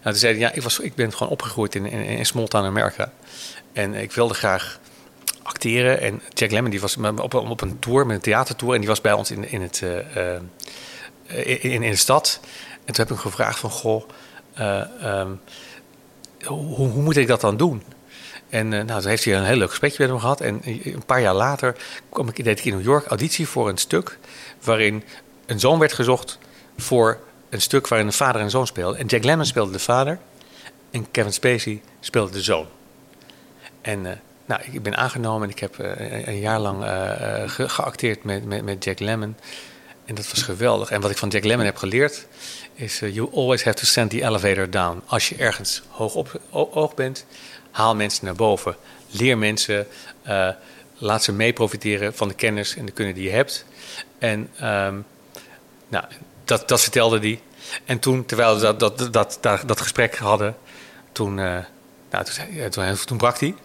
[0.01, 2.65] Nou, toen zei ja, ik, was, ik ben gewoon opgegroeid in, in, in Small Town
[2.65, 3.11] America.
[3.73, 4.79] En ik wilde graag
[5.43, 6.01] acteren.
[6.01, 8.73] En Jack Lemmon die was op, op een tour, met een theatertour.
[8.73, 10.35] En die was bij ons in, in, het, uh,
[11.63, 12.39] in, in, de stad.
[12.85, 14.03] En toen heb ik hem gevraagd van, goh,
[14.59, 15.39] uh, um,
[16.43, 17.83] hoe, hoe, moet ik dat dan doen?
[18.49, 20.41] En nou, toen heeft hij een heel leuk gesprekje met hem gehad.
[20.41, 21.75] En een paar jaar later
[22.09, 24.17] kwam ik, deed ik in New York auditie voor een stuk...
[24.63, 25.03] waarin
[25.45, 26.37] een zoon werd gezocht
[26.77, 27.19] voor
[27.49, 28.99] een stuk waarin een vader en zoon speelden.
[28.99, 30.19] En Jack Lemmon speelde de vader
[30.91, 32.67] en Kevin Spacey speelde de zoon.
[33.81, 34.21] En
[34.51, 38.45] nou, ik ben aangenomen en ik heb uh, een jaar lang uh, ge geacteerd met,
[38.45, 39.35] met, met Jack Lemmon.
[40.05, 40.91] En dat was geweldig.
[40.91, 42.27] En wat ik van Jack Lemmon heb geleerd
[42.73, 45.01] is: you always have to send the elevator down.
[45.05, 47.25] Als je ergens hoog op oog bent,
[47.71, 48.75] haal mensen naar boven.
[49.09, 49.87] Leer mensen,
[50.97, 53.65] laat ze mee profiteren van de kennis en de kunnen die je hebt.
[54.19, 55.05] En um,
[55.87, 56.05] nou,
[56.43, 57.41] dat, dat vertelde hij.
[57.85, 60.55] En toen, terwijl we dat, dat, dat, dat, dat gesprek hadden,
[61.11, 61.63] toen, nou,
[62.09, 63.55] toen, toen, toen brak hij.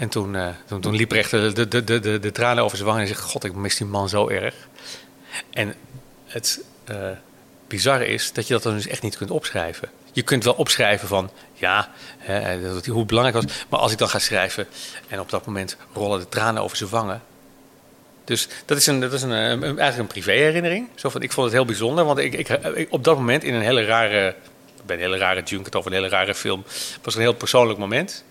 [0.00, 2.88] En toen, uh, toen, toen, liep echt de, de, de, de, de tranen over zijn
[2.88, 4.54] wangen en zei: God, ik mis die man zo erg.
[5.50, 5.74] En
[6.24, 6.96] het uh,
[7.68, 9.88] bizarre is dat je dat dan dus echt niet kunt opschrijven.
[10.12, 13.64] Je kunt wel opschrijven van ja, hè, dat, hoe belangrijk was.
[13.68, 14.66] Maar als ik dan ga schrijven
[15.08, 17.22] en op dat moment rollen de tranen over zijn wangen.
[18.24, 20.88] Dus dat is, een, dat is een, eigenlijk een privéherinnering.
[20.94, 23.62] Zo van, ik vond het heel bijzonder, want ik, ik, op dat moment in een
[23.62, 24.34] hele rare,
[24.86, 26.64] bij een hele rare junket of een hele rare film,
[27.02, 28.24] was een heel persoonlijk moment.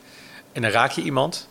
[0.52, 1.49] En dan raak je iemand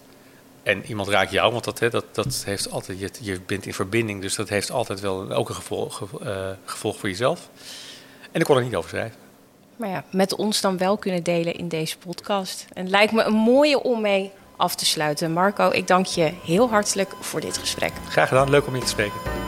[0.68, 3.74] en iemand raakt jou, want dat, hè, dat, dat heeft altijd, je, je bent in
[3.74, 7.48] verbinding, dus dat heeft altijd wel ook een gevolg, uh, gevolg voor jezelf.
[8.32, 9.18] En ik kon er niet over schrijven.
[9.76, 12.66] Maar ja, met ons dan wel kunnen delen in deze podcast.
[12.72, 15.32] En het lijkt me een mooie om mee af te sluiten.
[15.32, 17.92] Marco, ik dank je heel hartelijk voor dit gesprek.
[18.08, 19.47] Graag gedaan, leuk om je te spreken.